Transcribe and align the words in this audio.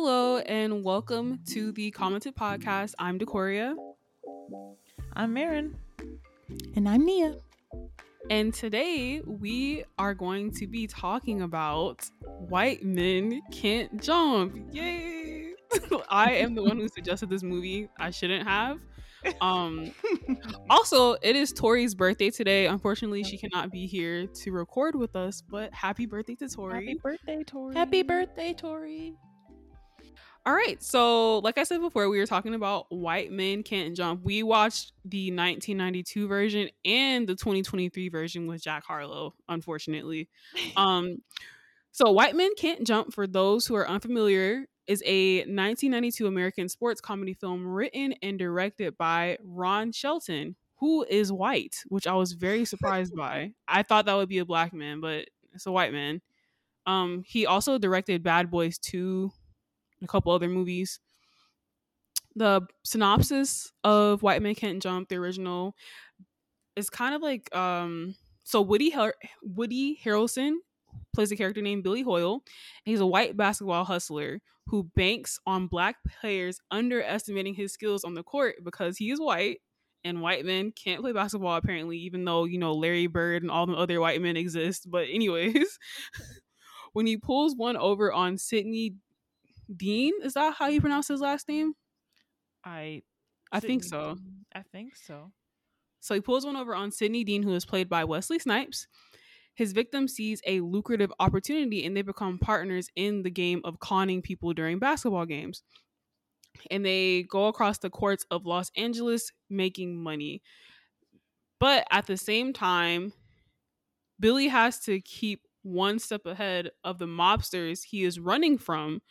Hello 0.00 0.38
and 0.38 0.84
welcome 0.84 1.40
to 1.48 1.72
the 1.72 1.90
Commented 1.90 2.36
Podcast. 2.36 2.94
I'm 3.00 3.18
Decoria. 3.18 3.74
I'm 5.14 5.34
Marin. 5.34 5.76
And 6.76 6.88
I'm 6.88 7.04
Nia. 7.04 7.34
And 8.30 8.54
today 8.54 9.20
we 9.26 9.82
are 9.98 10.14
going 10.14 10.52
to 10.52 10.68
be 10.68 10.86
talking 10.86 11.42
about 11.42 12.08
white 12.22 12.84
men 12.84 13.42
can't 13.50 14.00
jump. 14.00 14.56
Yay! 14.70 15.54
I 16.08 16.30
am 16.30 16.54
the 16.54 16.62
one 16.62 16.76
who 16.76 16.86
suggested 16.86 17.28
this 17.28 17.42
movie. 17.42 17.88
I 17.98 18.10
shouldn't 18.10 18.46
have. 18.46 18.78
Um 19.40 19.92
also 20.70 21.14
it 21.22 21.34
is 21.34 21.52
Tori's 21.52 21.96
birthday 21.96 22.30
today. 22.30 22.68
Unfortunately, 22.68 23.24
she 23.24 23.36
cannot 23.36 23.72
be 23.72 23.88
here 23.88 24.28
to 24.28 24.52
record 24.52 24.94
with 24.94 25.16
us, 25.16 25.42
but 25.42 25.74
happy 25.74 26.06
birthday 26.06 26.36
to 26.36 26.48
Tori. 26.48 26.86
Happy 26.86 27.00
birthday, 27.02 27.42
Tori. 27.42 27.74
Happy 27.74 28.02
birthday, 28.04 28.54
Tori. 28.54 29.16
All 30.46 30.54
right. 30.54 30.82
So, 30.82 31.38
like 31.40 31.58
I 31.58 31.64
said 31.64 31.80
before, 31.80 32.08
we 32.08 32.18
were 32.18 32.26
talking 32.26 32.54
about 32.54 32.86
White 32.90 33.30
Men 33.30 33.62
Can't 33.62 33.94
Jump. 33.94 34.24
We 34.24 34.42
watched 34.42 34.92
the 35.04 35.30
1992 35.30 36.26
version 36.26 36.68
and 36.84 37.28
the 37.28 37.34
2023 37.34 38.08
version 38.08 38.46
with 38.46 38.62
Jack 38.62 38.84
Harlow, 38.84 39.34
unfortunately. 39.48 40.28
um 40.76 41.18
so 41.92 42.12
White 42.12 42.36
Men 42.36 42.50
Can't 42.56 42.86
Jump 42.86 43.12
for 43.12 43.26
those 43.26 43.66
who 43.66 43.74
are 43.74 43.88
unfamiliar 43.88 44.66
is 44.86 45.02
a 45.04 45.38
1992 45.38 46.26
American 46.26 46.68
sports 46.68 47.00
comedy 47.00 47.34
film 47.34 47.66
written 47.66 48.14
and 48.22 48.38
directed 48.38 48.96
by 48.96 49.36
Ron 49.42 49.92
Shelton, 49.92 50.56
who 50.76 51.04
is 51.08 51.32
white, 51.32 51.76
which 51.88 52.06
I 52.06 52.14
was 52.14 52.32
very 52.32 52.64
surprised 52.64 53.14
by. 53.14 53.52
I 53.68 53.82
thought 53.82 54.06
that 54.06 54.14
would 54.14 54.28
be 54.28 54.38
a 54.38 54.44
black 54.46 54.72
man, 54.72 55.00
but 55.00 55.28
it's 55.52 55.66
a 55.66 55.72
white 55.72 55.92
man. 55.92 56.22
Um, 56.86 57.22
he 57.26 57.46
also 57.46 57.78
directed 57.78 58.22
Bad 58.22 58.50
Boys 58.50 58.78
2, 58.78 59.30
a 60.02 60.06
couple 60.06 60.32
other 60.32 60.48
movies. 60.48 61.00
The 62.34 62.62
synopsis 62.84 63.72
of 63.84 64.22
White 64.22 64.42
Men 64.42 64.54
Can't 64.54 64.82
Jump, 64.82 65.08
the 65.08 65.16
original, 65.16 65.74
is 66.76 66.90
kind 66.90 67.14
of 67.14 67.22
like 67.22 67.54
um 67.54 68.14
so 68.44 68.62
Woody 68.62 68.90
Har- 68.90 69.16
Woody 69.42 69.98
Harrelson 70.02 70.54
plays 71.14 71.32
a 71.32 71.36
character 71.36 71.60
named 71.60 71.82
Billy 71.82 72.02
Hoyle. 72.02 72.42
He's 72.84 73.00
a 73.00 73.06
white 73.06 73.36
basketball 73.36 73.84
hustler 73.84 74.40
who 74.68 74.84
banks 74.94 75.38
on 75.46 75.66
black 75.66 75.96
players 76.20 76.60
underestimating 76.70 77.54
his 77.54 77.72
skills 77.72 78.04
on 78.04 78.14
the 78.14 78.22
court 78.22 78.56
because 78.64 78.96
he 78.96 79.10
is 79.10 79.20
white 79.20 79.60
and 80.04 80.20
white 80.20 80.44
men 80.44 80.72
can't 80.72 81.00
play 81.00 81.12
basketball 81.12 81.56
apparently 81.56 81.98
even 81.98 82.24
though 82.24 82.44
you 82.44 82.58
know 82.58 82.72
Larry 82.72 83.06
Bird 83.06 83.42
and 83.42 83.50
all 83.50 83.66
the 83.66 83.74
other 83.74 84.00
white 84.00 84.22
men 84.22 84.36
exist 84.36 84.88
but 84.90 85.06
anyways 85.10 85.78
when 86.92 87.06
he 87.06 87.16
pulls 87.16 87.56
one 87.56 87.76
over 87.76 88.12
on 88.12 88.38
Sidney 88.38 88.94
Dean 89.74 90.14
is 90.22 90.34
that 90.34 90.54
how 90.58 90.66
you 90.66 90.80
pronounce 90.80 91.08
his 91.08 91.20
last 91.20 91.48
name 91.48 91.74
I 92.64 93.02
I 93.52 93.60
think 93.60 93.84
so 93.84 94.16
I 94.54 94.62
think 94.62 94.96
so. 94.96 95.32
So 96.00 96.14
he 96.14 96.20
pulls 96.20 96.46
one 96.46 96.56
over 96.56 96.74
on 96.74 96.92
Sidney 96.92 97.24
Dean, 97.24 97.42
who 97.42 97.54
is 97.54 97.64
played 97.64 97.88
by 97.88 98.04
Wesley 98.04 98.38
Snipes. 98.38 98.86
His 99.54 99.72
victim 99.72 100.06
sees 100.06 100.40
a 100.46 100.60
lucrative 100.60 101.12
opportunity 101.18 101.84
and 101.84 101.96
they 101.96 102.02
become 102.02 102.38
partners 102.38 102.88
in 102.94 103.22
the 103.22 103.30
game 103.30 103.60
of 103.64 103.80
conning 103.80 104.22
people 104.22 104.52
during 104.52 104.78
basketball 104.78 105.26
games. 105.26 105.62
And 106.70 106.84
they 106.84 107.24
go 107.24 107.46
across 107.46 107.78
the 107.78 107.90
courts 107.90 108.24
of 108.30 108.46
Los 108.46 108.70
Angeles 108.76 109.32
making 109.50 110.00
money. 110.00 110.42
But 111.58 111.86
at 111.90 112.06
the 112.06 112.16
same 112.16 112.52
time, 112.52 113.12
Billy 114.20 114.48
has 114.48 114.78
to 114.80 115.00
keep 115.00 115.42
one 115.62 115.98
step 115.98 116.24
ahead 116.24 116.70
of 116.84 116.98
the 116.98 117.06
mobsters 117.06 117.80
he 117.84 118.04
is 118.04 118.18
running 118.18 118.58
from, 118.58 119.02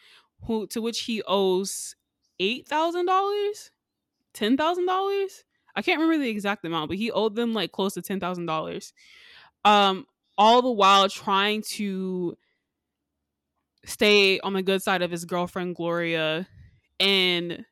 who 0.44 0.68
to 0.68 0.82
which 0.82 1.02
he 1.02 1.22
owes 1.28 1.96
eight 2.40 2.68
thousand 2.68 3.06
dollars, 3.06 3.72
ten 4.34 4.58
thousand 4.58 4.86
dollars. 4.86 5.44
I 5.76 5.82
can't 5.82 6.00
remember 6.00 6.24
the 6.24 6.30
exact 6.30 6.66
amount, 6.66 6.90
but 6.90 6.98
he 6.98 7.12
owed 7.12 7.36
them 7.36 7.54
like 7.54 7.72
close 7.72 7.94
to 7.96 8.02
ten 8.02 8.20
thousand 8.20 8.46
dollars. 8.46 8.94
Um, 9.66 10.06
all 10.38 10.62
the 10.62 10.72
while 10.72 11.10
trying 11.10 11.64
to 11.70 12.38
stay 13.86 14.40
on 14.40 14.54
the 14.54 14.64
good 14.64 14.82
side 14.82 15.02
of 15.02 15.12
his 15.12 15.26
girlfriend 15.26 15.76
Gloria, 15.76 16.48
and 17.00 17.66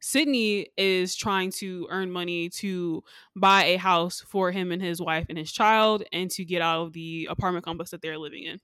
Sydney 0.00 0.66
is 0.76 1.14
trying 1.14 1.52
to 1.52 1.86
earn 1.90 2.10
money 2.10 2.48
to 2.48 3.04
buy 3.36 3.64
a 3.66 3.76
house 3.76 4.20
for 4.20 4.50
him 4.50 4.72
and 4.72 4.82
his 4.82 5.00
wife 5.00 5.26
and 5.28 5.38
his 5.38 5.52
child, 5.52 6.02
and 6.12 6.30
to 6.32 6.44
get 6.44 6.60
out 6.60 6.82
of 6.82 6.92
the 6.92 7.28
apartment 7.30 7.64
complex 7.64 7.90
that 7.92 8.02
they're 8.02 8.18
living 8.18 8.42
in. 8.42 8.60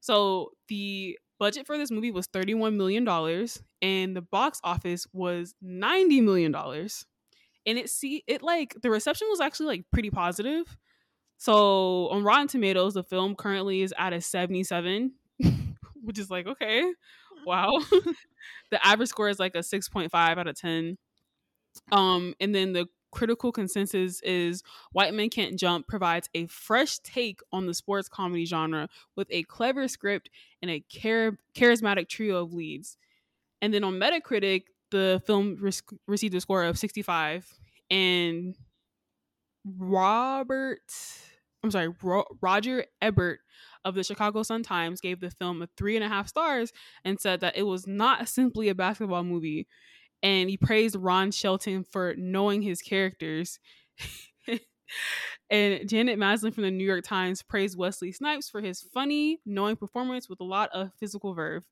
So 0.00 0.50
the 0.68 1.18
budget 1.42 1.66
for 1.66 1.76
this 1.76 1.90
movie 1.90 2.12
was 2.12 2.28
$31 2.28 2.76
million 2.76 3.02
and 3.82 4.16
the 4.16 4.22
box 4.22 4.60
office 4.62 5.08
was 5.12 5.56
$90 5.60 6.22
million. 6.22 6.54
And 6.54 7.78
it 7.78 7.90
see 7.90 8.22
it 8.28 8.44
like 8.44 8.76
the 8.80 8.90
reception 8.90 9.26
was 9.28 9.40
actually 9.40 9.66
like 9.66 9.84
pretty 9.90 10.08
positive. 10.08 10.78
So 11.38 12.10
on 12.10 12.22
Rotten 12.22 12.46
Tomatoes, 12.46 12.94
the 12.94 13.02
film 13.02 13.34
currently 13.34 13.82
is 13.82 13.92
at 13.98 14.12
a 14.12 14.20
77, 14.20 15.14
which 16.04 16.20
is 16.20 16.30
like, 16.30 16.46
okay, 16.46 16.84
wow. 17.44 17.72
the 18.70 18.86
average 18.86 19.08
score 19.08 19.28
is 19.28 19.40
like 19.40 19.56
a 19.56 19.64
6.5 19.64 20.10
out 20.14 20.46
of 20.46 20.54
10. 20.54 20.96
Um, 21.90 22.34
and 22.38 22.54
then 22.54 22.72
the 22.72 22.86
critical 23.12 23.52
consensus 23.52 24.20
is 24.22 24.64
White 24.90 25.14
Men 25.14 25.30
Can't 25.30 25.56
Jump 25.58 25.86
provides 25.86 26.28
a 26.34 26.46
fresh 26.46 26.98
take 26.98 27.40
on 27.52 27.66
the 27.66 27.74
sports 27.74 28.08
comedy 28.08 28.44
genre 28.44 28.88
with 29.14 29.28
a 29.30 29.44
clever 29.44 29.86
script 29.86 30.28
and 30.60 30.70
a 30.70 30.84
char- 30.88 31.38
charismatic 31.54 32.08
trio 32.08 32.38
of 32.42 32.52
leads. 32.52 32.96
And 33.60 33.72
then 33.72 33.84
on 33.84 33.94
Metacritic, 33.94 34.64
the 34.90 35.22
film 35.24 35.56
res- 35.60 35.82
received 36.08 36.34
a 36.34 36.40
score 36.40 36.64
of 36.64 36.78
65. 36.78 37.48
And 37.90 38.56
Robert, 39.64 40.80
I'm 41.62 41.70
sorry, 41.70 41.94
Ro- 42.02 42.26
Roger 42.40 42.86
Ebert 43.00 43.40
of 43.84 43.94
the 43.94 44.04
Chicago 44.04 44.42
Sun 44.42 44.62
Times 44.62 45.00
gave 45.00 45.20
the 45.20 45.30
film 45.30 45.62
a 45.62 45.68
three 45.76 45.96
and 45.96 46.04
a 46.04 46.08
half 46.08 46.28
stars 46.28 46.72
and 47.04 47.20
said 47.20 47.40
that 47.40 47.56
it 47.56 47.62
was 47.62 47.86
not 47.86 48.28
simply 48.28 48.68
a 48.68 48.74
basketball 48.74 49.24
movie. 49.24 49.66
And 50.22 50.48
he 50.48 50.56
praised 50.56 50.96
Ron 50.96 51.30
Shelton 51.30 51.84
for 51.84 52.14
knowing 52.16 52.62
his 52.62 52.80
characters. 52.80 53.58
and 55.50 55.88
Janet 55.88 56.18
Maslin 56.18 56.52
from 56.52 56.62
the 56.62 56.70
New 56.70 56.84
York 56.84 57.04
Times 57.04 57.42
praised 57.42 57.76
Wesley 57.76 58.12
Snipes 58.12 58.48
for 58.48 58.60
his 58.60 58.82
funny, 58.94 59.40
knowing 59.44 59.76
performance 59.76 60.28
with 60.28 60.40
a 60.40 60.44
lot 60.44 60.70
of 60.72 60.92
physical 60.98 61.34
verve. 61.34 61.66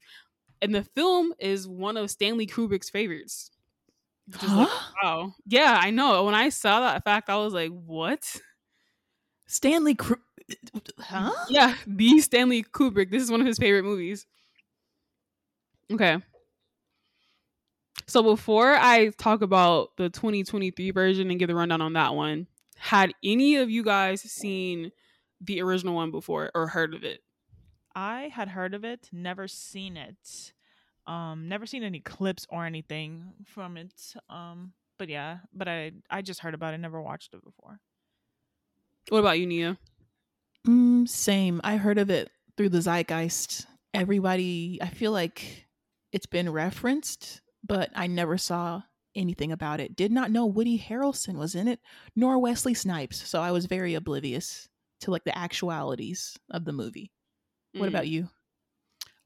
And 0.63 0.75
the 0.75 0.83
film 0.83 1.33
is 1.39 1.67
one 1.69 1.97
of 1.97 2.11
Stanley 2.11 2.47
Kubrick's 2.47 2.91
favorites. 2.91 3.51
Is 4.43 4.43
like, 4.43 4.69
wow. 5.03 5.35
Yeah, 5.47 5.79
I 5.81 5.91
know. 5.91 6.25
When 6.25 6.35
I 6.35 6.51
saw 6.51 6.81
that 6.81 7.05
fact, 7.05 7.31
I 7.31 7.37
was 7.37 7.53
like, 7.53 7.71
what? 7.71 8.37
Stanley 9.47 9.95
Kru- 9.95 10.17
Huh? 10.99 11.33
Yeah, 11.49 11.75
the 11.87 12.21
Stanley 12.21 12.63
Kubrick. 12.63 13.11
This 13.11 13.23
is 13.23 13.31
one 13.31 13.41
of 13.41 13.47
his 13.47 13.59
favorite 13.59 13.85
movies. 13.85 14.27
Okay. 15.93 16.19
So 18.11 18.25
before 18.25 18.75
I 18.75 19.11
talk 19.11 19.41
about 19.41 19.97
the 19.97 20.11
2023 20.11 20.91
version 20.91 21.31
and 21.31 21.39
give 21.39 21.47
the 21.47 21.55
rundown 21.55 21.81
on 21.81 21.93
that 21.93 22.17
one, 22.17 22.49
had 22.77 23.15
any 23.23 23.55
of 23.55 23.71
you 23.71 23.85
guys 23.85 24.21
seen 24.21 24.91
the 25.41 25.63
original 25.63 25.95
one 25.95 26.11
before 26.11 26.51
or 26.53 26.67
heard 26.67 26.93
of 26.93 27.05
it? 27.05 27.21
I 27.95 28.33
had 28.35 28.49
heard 28.49 28.75
of 28.75 28.85
it, 28.85 29.09
never 29.13 29.47
seen 29.47 29.97
it. 29.97 30.53
Um, 31.07 31.47
never 31.49 31.67
seen 31.67 31.85
any 31.85 32.01
clips 32.01 32.49
or 32.51 32.67
anything 32.67 33.23
from 33.45 33.77
it. 33.77 34.15
Um, 34.29 34.73
but 34.99 35.09
yeah, 35.09 35.39
but 35.55 35.69
I 35.69 35.93
I 36.11 36.23
just 36.23 36.41
heard 36.41 36.55
about 36.55 36.75
it, 36.75 36.79
never 36.79 37.01
watched 37.01 37.33
it 37.33 37.45
before. 37.45 37.79
What 39.11 39.21
about 39.21 39.39
you, 39.39 39.47
Nia? 39.47 39.79
Mm, 40.67 41.09
same. 41.09 41.61
I 41.63 41.77
heard 41.77 41.99
of 41.99 42.11
it 42.11 42.29
through 42.57 42.71
the 42.71 42.83
zeitgeist. 42.83 43.67
Everybody, 43.95 44.81
I 44.83 44.89
feel 44.89 45.13
like 45.13 45.69
it's 46.11 46.27
been 46.27 46.51
referenced, 46.51 47.41
but 47.65 47.91
I 47.95 48.07
never 48.07 48.39
saw 48.39 48.83
anything 49.15 49.53
about 49.53 49.81
it. 49.81 49.97
Did 49.97 50.13
not 50.13 50.31
know 50.31 50.47
Woody 50.47 50.79
Harrelson 50.79 51.35
was 51.37 51.55
in 51.55 51.67
it, 51.69 51.81
nor 52.15 52.39
Wesley 52.39 52.75
Snipes. 52.75 53.27
So 53.29 53.41
I 53.41 53.51
was 53.51 53.67
very 53.67 53.95
oblivious 53.95 54.69
to 55.01 55.11
like 55.11 55.25
the 55.25 55.37
actualities 55.37 56.37
of 56.51 56.65
the 56.65 56.73
movie. 56.73 57.13
What 57.73 57.87
Mm. 57.87 57.89
about 57.89 58.09
you? 58.09 58.29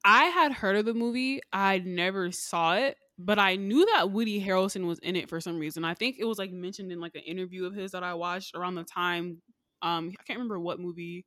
I 0.05 0.25
had 0.27 0.53
heard 0.53 0.77
of 0.77 0.85
the 0.85 0.95
movie. 0.95 1.41
I 1.53 1.79
never 1.79 2.31
saw 2.31 2.75
it, 2.75 2.97
but 3.19 3.39
I 3.39 3.57
knew 3.57 3.87
that 3.95 4.11
Woody 4.11 4.43
Harrelson 4.45 4.87
was 4.87 4.99
in 4.99 5.17
it 5.17 5.29
for 5.29 5.41
some 5.41 5.59
reason. 5.59 5.85
I 5.85 5.95
think 5.95 6.17
it 6.19 6.25
was 6.25 6.39
like 6.39 6.53
mentioned 6.53 6.93
in 6.93 7.01
like 7.01 7.15
an 7.15 7.23
interview 7.23 7.65
of 7.65 7.75
his 7.75 7.93
that 7.93 8.03
I 8.03 8.15
watched 8.15 8.55
around 8.55 8.75
the 8.75 8.85
time. 8.85 9.41
Um, 9.83 10.13
I 10.19 10.23
can't 10.25 10.39
remember 10.39 10.61
what 10.61 10.79
movie 10.81 11.25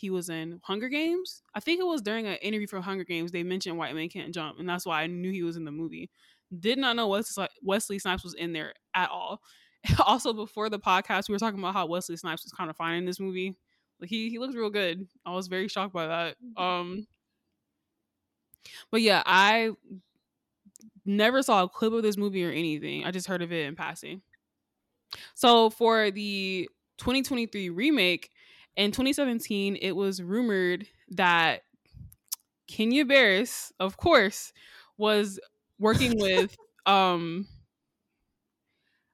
he 0.00 0.10
was 0.10 0.30
in. 0.30 0.60
Hunger 0.64 0.88
Games. 0.88 1.42
I 1.54 1.60
think 1.60 1.80
it 1.80 1.86
was 1.86 2.00
during 2.00 2.26
an 2.26 2.36
interview 2.36 2.66
for 2.66 2.80
Hunger 2.80 3.04
Games. 3.04 3.30
They 3.30 3.42
mentioned 3.42 3.76
White 3.76 3.94
Men 3.94 4.08
Can't 4.08 4.34
Jump, 4.34 4.58
and 4.58 4.68
that's 4.68 4.86
why 4.86 5.02
I 5.02 5.06
knew 5.06 5.30
he 5.30 5.42
was 5.42 5.56
in 5.56 5.64
the 5.64 5.70
movie. 5.70 6.10
Did 6.58 6.78
not 6.78 6.96
know 6.96 7.08
Wesley, 7.08 7.46
Wesley 7.62 7.98
Snipes 7.98 8.24
was 8.24 8.34
in 8.34 8.52
there 8.52 8.72
at 8.94 9.10
all. 9.10 9.42
also, 10.06 10.32
before 10.32 10.68
the 10.70 10.78
podcast, 10.78 11.28
we 11.28 11.34
were 11.34 11.38
talking 11.38 11.58
about 11.58 11.74
how 11.74 11.86
Wesley 11.86 12.16
Snipes 12.16 12.44
was 12.44 12.52
kind 12.52 12.70
of 12.70 12.76
fine 12.76 12.96
in 12.96 13.04
this 13.04 13.20
movie. 13.20 13.56
Like 14.00 14.10
he 14.10 14.30
he 14.30 14.38
looks 14.38 14.54
real 14.54 14.70
good. 14.70 15.06
I 15.26 15.34
was 15.34 15.48
very 15.48 15.68
shocked 15.68 15.92
by 15.92 16.06
that. 16.06 16.36
Um 16.56 17.06
But 18.90 19.02
yeah, 19.02 19.22
I 19.26 19.70
never 21.04 21.42
saw 21.42 21.64
a 21.64 21.68
clip 21.68 21.92
of 21.92 22.02
this 22.02 22.16
movie 22.16 22.44
or 22.44 22.50
anything. 22.50 23.04
I 23.04 23.10
just 23.10 23.26
heard 23.26 23.42
of 23.42 23.52
it 23.52 23.66
in 23.66 23.76
passing. 23.76 24.22
So 25.34 25.70
for 25.70 26.10
the 26.10 26.68
2023 26.98 27.70
remake, 27.70 28.30
in 28.76 28.90
2017, 28.92 29.76
it 29.80 29.92
was 29.92 30.22
rumored 30.22 30.86
that 31.10 31.62
Kenya 32.68 33.04
Barris, 33.04 33.72
of 33.80 33.96
course, 33.96 34.52
was 34.96 35.40
working 35.78 36.18
with 36.18 36.56
um 36.86 37.46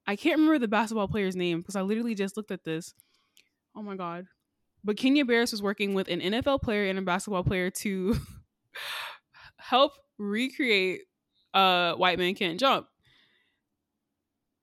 I 0.06 0.14
can't 0.14 0.36
remember 0.38 0.58
the 0.58 0.68
basketball 0.68 1.08
player's 1.08 1.34
name 1.34 1.60
because 1.60 1.74
I 1.74 1.82
literally 1.82 2.14
just 2.14 2.36
looked 2.36 2.52
at 2.52 2.64
this. 2.64 2.94
Oh 3.74 3.82
my 3.82 3.96
god. 3.96 4.26
But 4.84 4.96
Kenya 4.96 5.24
Barris 5.24 5.50
was 5.50 5.62
working 5.62 5.94
with 5.94 6.08
an 6.08 6.20
NFL 6.20 6.62
player 6.62 6.88
and 6.88 6.98
a 6.98 7.02
basketball 7.02 7.42
player 7.42 7.70
to 7.70 8.16
help 9.56 9.92
recreate 10.18 11.02
uh 11.54 11.94
White 11.94 12.18
Man 12.18 12.34
Can't 12.34 12.60
Jump. 12.60 12.86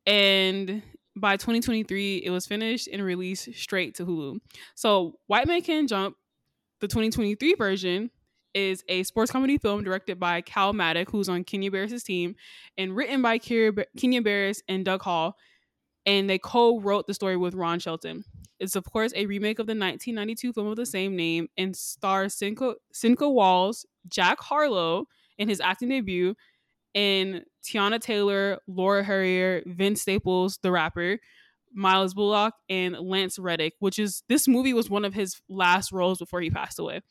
And 0.05 0.81
by 1.15 1.37
2023, 1.37 2.17
it 2.17 2.29
was 2.29 2.45
finished 2.45 2.87
and 2.91 3.03
released 3.03 3.53
straight 3.53 3.95
to 3.95 4.05
Hulu. 4.05 4.39
So 4.75 5.15
White 5.27 5.47
Man 5.47 5.61
Can't 5.61 5.87
Jump, 5.87 6.15
the 6.81 6.87
2023 6.87 7.55
version, 7.55 8.09
is 8.53 8.83
a 8.87 9.03
sports 9.03 9.31
comedy 9.31 9.57
film 9.57 9.83
directed 9.83 10.19
by 10.19 10.41
Calmatic, 10.41 11.09
who's 11.09 11.29
on 11.29 11.43
Kenya 11.43 11.71
Barris' 11.71 12.03
team, 12.03 12.35
and 12.77 12.95
written 12.95 13.21
by 13.21 13.37
Kenya 13.37 14.21
Barris 14.21 14.61
and 14.67 14.85
Doug 14.85 15.01
Hall. 15.01 15.35
And 16.05 16.29
they 16.29 16.37
co 16.37 16.79
wrote 16.79 17.07
the 17.07 17.13
story 17.13 17.37
with 17.37 17.55
Ron 17.55 17.79
Shelton. 17.79 18.25
It's, 18.59 18.75
of 18.75 18.83
course, 18.85 19.13
a 19.15 19.25
remake 19.25 19.59
of 19.59 19.67
the 19.67 19.71
1992 19.71 20.53
film 20.53 20.67
of 20.67 20.75
the 20.75 20.85
same 20.85 21.15
name 21.15 21.47
and 21.57 21.75
stars 21.75 22.35
Sinqua, 22.35 22.75
Sinqua 22.93 23.31
Walls, 23.31 23.85
Jack 24.07 24.39
Harlow 24.39 25.05
in 25.37 25.49
his 25.49 25.59
acting 25.59 25.89
debut, 25.89 26.35
and 26.93 27.43
Teyana 27.63 27.99
Taylor, 27.99 28.59
Laura 28.67 29.03
Harrier, 29.03 29.63
Vince 29.65 30.01
Staples, 30.01 30.59
the 30.61 30.71
rapper, 30.71 31.19
Myles 31.73 32.13
Bullock, 32.13 32.53
and 32.69 32.95
Lance 32.99 33.39
Reddick, 33.39 33.73
which 33.79 33.97
is 33.97 34.23
this 34.29 34.47
movie 34.47 34.73
was 34.73 34.89
one 34.89 35.05
of 35.05 35.13
his 35.13 35.41
last 35.49 35.91
roles 35.91 36.19
before 36.19 36.41
he 36.41 36.49
passed 36.49 36.79
away. 36.79 37.01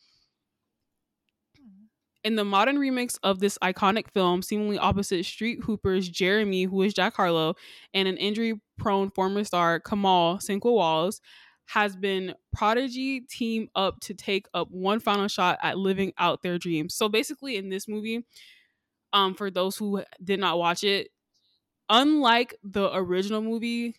In 2.25 2.37
the 2.37 2.45
modern 2.45 2.77
remix 2.77 3.19
of 3.25 3.41
this 3.41 3.59
iconic 3.63 4.09
film, 4.09 4.43
seemingly 4.43 4.79
opposite 4.79 5.25
Street 5.25 5.59
Hoopers 5.65 6.09
Jeremy, 6.09 6.65
who 6.65 6.83
is 6.83 6.95
Jack 6.95 7.17
Harlow, 7.17 7.57
and 7.93 8.07
an 8.07 8.17
injury 8.17 8.61
prone 8.79 9.11
former 9.11 9.43
star 9.43 9.81
Kamal 9.81 10.37
Sinqua 10.37 10.73
Walls, 10.73 11.21
has 11.67 11.97
been 11.97 12.35
Prodigy 12.53 13.21
team 13.23 13.69
up 13.75 13.99
to 14.01 14.15
take 14.15 14.47
up 14.55 14.69
one 14.71 15.01
final 15.01 15.27
shot 15.27 15.59
at 15.63 15.79
living 15.79 16.13
out 16.19 16.43
their 16.43 16.59
dreams. 16.59 16.95
So 16.95 17.09
basically, 17.09 17.57
in 17.57 17.71
this 17.71 17.89
movie, 17.89 18.25
um, 19.13 19.35
for 19.35 19.51
those 19.51 19.77
who 19.77 20.03
did 20.23 20.41
not 20.41 20.59
watch 20.59 20.85
it, 20.85 21.11
unlike 21.89 22.57
the 22.63 22.95
original 22.95 23.43
movie, 23.43 23.95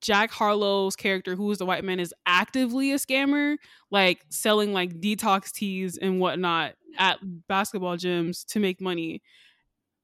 Jack 0.00 0.30
Harlow's 0.30 0.96
character, 0.96 1.36
who 1.36 1.50
is 1.50 1.58
the 1.58 1.66
white 1.66 1.84
man, 1.84 2.00
is 2.00 2.14
actively 2.26 2.92
a 2.92 2.96
scammer, 2.96 3.56
like 3.90 4.24
selling 4.28 4.72
like 4.72 5.00
detox 5.00 5.52
teas 5.52 5.96
and 5.96 6.20
whatnot 6.20 6.74
at 6.98 7.18
basketball 7.48 7.96
gyms 7.96 8.44
to 8.46 8.60
make 8.60 8.80
money. 8.80 9.22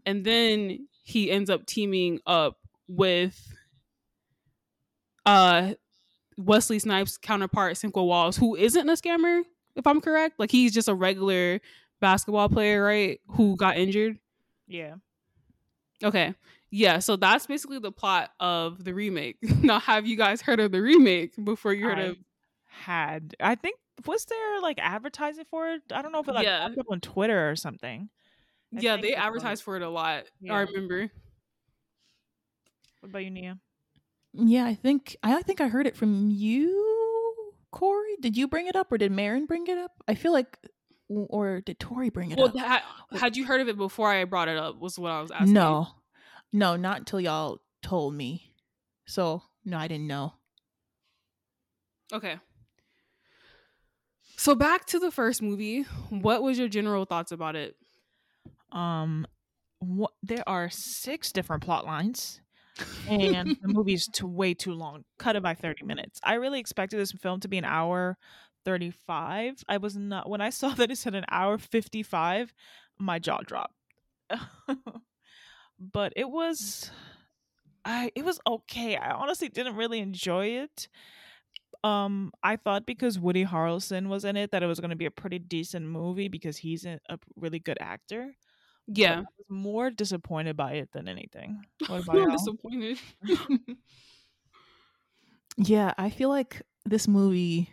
And 0.06 0.24
then 0.24 0.88
he 1.02 1.30
ends 1.30 1.50
up 1.50 1.66
teaming 1.66 2.20
up 2.26 2.58
with 2.88 3.38
uh 5.26 5.74
Wesley 6.36 6.78
Snipes' 6.78 7.18
counterpart, 7.18 7.74
Sinqua 7.74 8.06
Walls, 8.06 8.36
who 8.36 8.56
isn't 8.56 8.88
a 8.88 8.94
scammer, 8.94 9.42
if 9.76 9.86
I'm 9.86 10.00
correct. 10.00 10.38
Like 10.38 10.50
he's 10.50 10.72
just 10.72 10.88
a 10.88 10.94
regular 10.94 11.60
basketball 12.02 12.50
player, 12.50 12.82
right? 12.84 13.18
Who 13.28 13.56
got 13.56 13.78
injured. 13.78 14.18
Yeah. 14.68 14.96
Okay. 16.04 16.34
Yeah, 16.70 16.98
so 16.98 17.16
that's 17.16 17.46
basically 17.46 17.78
the 17.78 17.92
plot 17.92 18.30
of 18.40 18.82
the 18.84 18.92
remake. 18.94 19.36
now, 19.62 19.78
have 19.78 20.06
you 20.06 20.16
guys 20.16 20.40
heard 20.42 20.60
of 20.60 20.72
the 20.72 20.80
remake 20.82 21.32
before 21.42 21.72
you 21.72 21.84
heard 21.86 21.98
I 21.98 22.02
of? 22.02 22.16
Had 22.66 23.36
I 23.40 23.54
think 23.54 23.76
was 24.06 24.24
there 24.24 24.60
like 24.60 24.78
advertising 24.80 25.44
for 25.50 25.68
it? 25.70 25.82
I 25.92 26.02
don't 26.02 26.12
know 26.12 26.20
if 26.20 26.28
it 26.28 26.34
like 26.34 26.44
Yeah. 26.44 26.66
popped 26.66 26.78
up 26.78 26.86
on 26.90 27.00
Twitter 27.00 27.50
or 27.50 27.56
something. 27.56 28.08
I 28.76 28.80
Yeah, 28.80 28.96
they 28.96 29.08
it 29.12 29.16
was. 29.18 29.24
advertised 29.26 29.62
for 29.62 29.76
it 29.76 29.82
a 29.82 29.88
lot. 29.90 30.24
Yeah. 30.40 30.54
I 30.54 30.60
remember. 30.62 31.10
What 33.00 33.10
about 33.10 33.24
you, 33.24 33.30
Nia? 33.30 33.58
Yeah, 34.32 34.64
I 34.64 34.74
think 34.74 35.16
I 35.22 35.40
think 35.42 35.60
I 35.60 35.68
heard 35.68 35.86
it 35.86 35.96
from 35.96 36.30
you, 36.30 37.52
Corey. 37.70 38.16
Did 38.20 38.36
you 38.36 38.48
bring 38.48 38.66
it 38.66 38.76
up 38.76 38.90
or 38.90 38.96
did 38.98 39.12
Marin 39.12 39.44
bring 39.46 39.66
it 39.66 39.76
up? 39.76 39.92
I 40.08 40.14
feel 40.14 40.32
like, 40.32 40.56
or 41.28 41.60
did 41.60 41.78
Tori 41.78 42.10
bring 42.10 42.30
it 42.30 42.38
Well, 42.38 42.48
up? 42.48 42.56
ha- 42.56 42.82
had 43.18 43.36
you 43.36 43.44
heard 43.46 43.60
of 43.60 43.68
it 43.68 43.76
before 43.76 44.08
I 44.10 44.24
brought 44.24 44.48
it 44.48 44.56
up? 44.56 44.78
Was 44.80 44.98
what 44.98 45.10
I 45.12 45.20
was 45.20 45.30
asking. 45.30 45.52
No, 45.52 45.88
no, 46.52 46.76
not 46.76 46.98
until 46.98 47.20
y'all 47.20 47.60
told 47.82 48.14
me. 48.14 48.52
So 49.06 49.42
no, 49.64 49.76
I 49.78 49.88
didn't 49.88 50.06
know. 50.06 50.34
Okay. 52.12 52.36
So 54.36 54.54
back 54.54 54.86
to 54.86 54.98
the 54.98 55.10
first 55.10 55.40
movie. 55.42 55.82
What 56.10 56.42
was 56.42 56.58
your 56.58 56.68
general 56.68 57.04
thoughts 57.04 57.32
about 57.32 57.56
it? 57.56 57.76
Um, 58.72 59.26
what 59.78 60.12
there 60.22 60.42
are 60.48 60.68
six 60.70 61.32
different 61.32 61.62
plot 61.62 61.84
lines, 61.84 62.40
and 63.08 63.56
the 63.62 63.68
movie's 63.68 64.08
too 64.12 64.26
way 64.26 64.54
too 64.54 64.72
long. 64.72 65.04
Cut 65.18 65.36
it 65.36 65.42
by 65.42 65.54
thirty 65.54 65.84
minutes. 65.84 66.18
I 66.24 66.34
really 66.34 66.58
expected 66.60 66.98
this 66.98 67.12
film 67.12 67.40
to 67.40 67.48
be 67.48 67.58
an 67.58 67.64
hour 67.64 68.16
thirty-five. 68.64 69.62
I 69.68 69.76
was 69.78 69.96
not 69.96 70.28
when 70.28 70.40
I 70.40 70.50
saw 70.50 70.70
that 70.70 70.90
it 70.90 70.98
said 70.98 71.14
an 71.14 71.24
hour 71.30 71.58
fifty-five. 71.58 72.52
My 72.98 73.18
jaw 73.18 73.38
dropped. 73.44 73.74
but 75.78 76.12
it 76.16 76.28
was, 76.30 76.90
I 77.84 78.10
it 78.14 78.24
was 78.24 78.38
okay. 78.46 78.96
I 78.96 79.10
honestly 79.12 79.48
didn't 79.48 79.76
really 79.76 79.98
enjoy 80.00 80.46
it. 80.62 80.88
Um, 81.84 82.30
I 82.44 82.56
thought 82.56 82.86
because 82.86 83.18
Woody 83.18 83.44
Harrelson 83.44 84.06
was 84.08 84.24
in 84.24 84.36
it 84.36 84.52
that 84.52 84.62
it 84.62 84.66
was 84.66 84.78
going 84.78 84.90
to 84.90 84.96
be 84.96 85.06
a 85.06 85.10
pretty 85.10 85.40
decent 85.40 85.84
movie 85.86 86.28
because 86.28 86.56
he's 86.56 86.84
a 86.86 87.00
a 87.08 87.18
really 87.36 87.58
good 87.58 87.78
actor. 87.80 88.34
but 88.86 88.96
Yeah. 88.98 89.14
I 89.14 89.20
was 89.20 89.46
more 89.48 89.90
disappointed 89.90 90.56
by 90.56 90.74
it 90.74 90.90
than 90.92 91.08
anything. 91.08 91.64
What 91.88 92.04
about 92.04 92.16
I'm 92.16 92.22
y'all? 92.28 92.36
disappointed. 92.38 92.98
Yeah, 95.56 95.92
I 95.98 96.10
feel 96.10 96.28
like 96.30 96.62
this 96.86 97.06
movie 97.06 97.68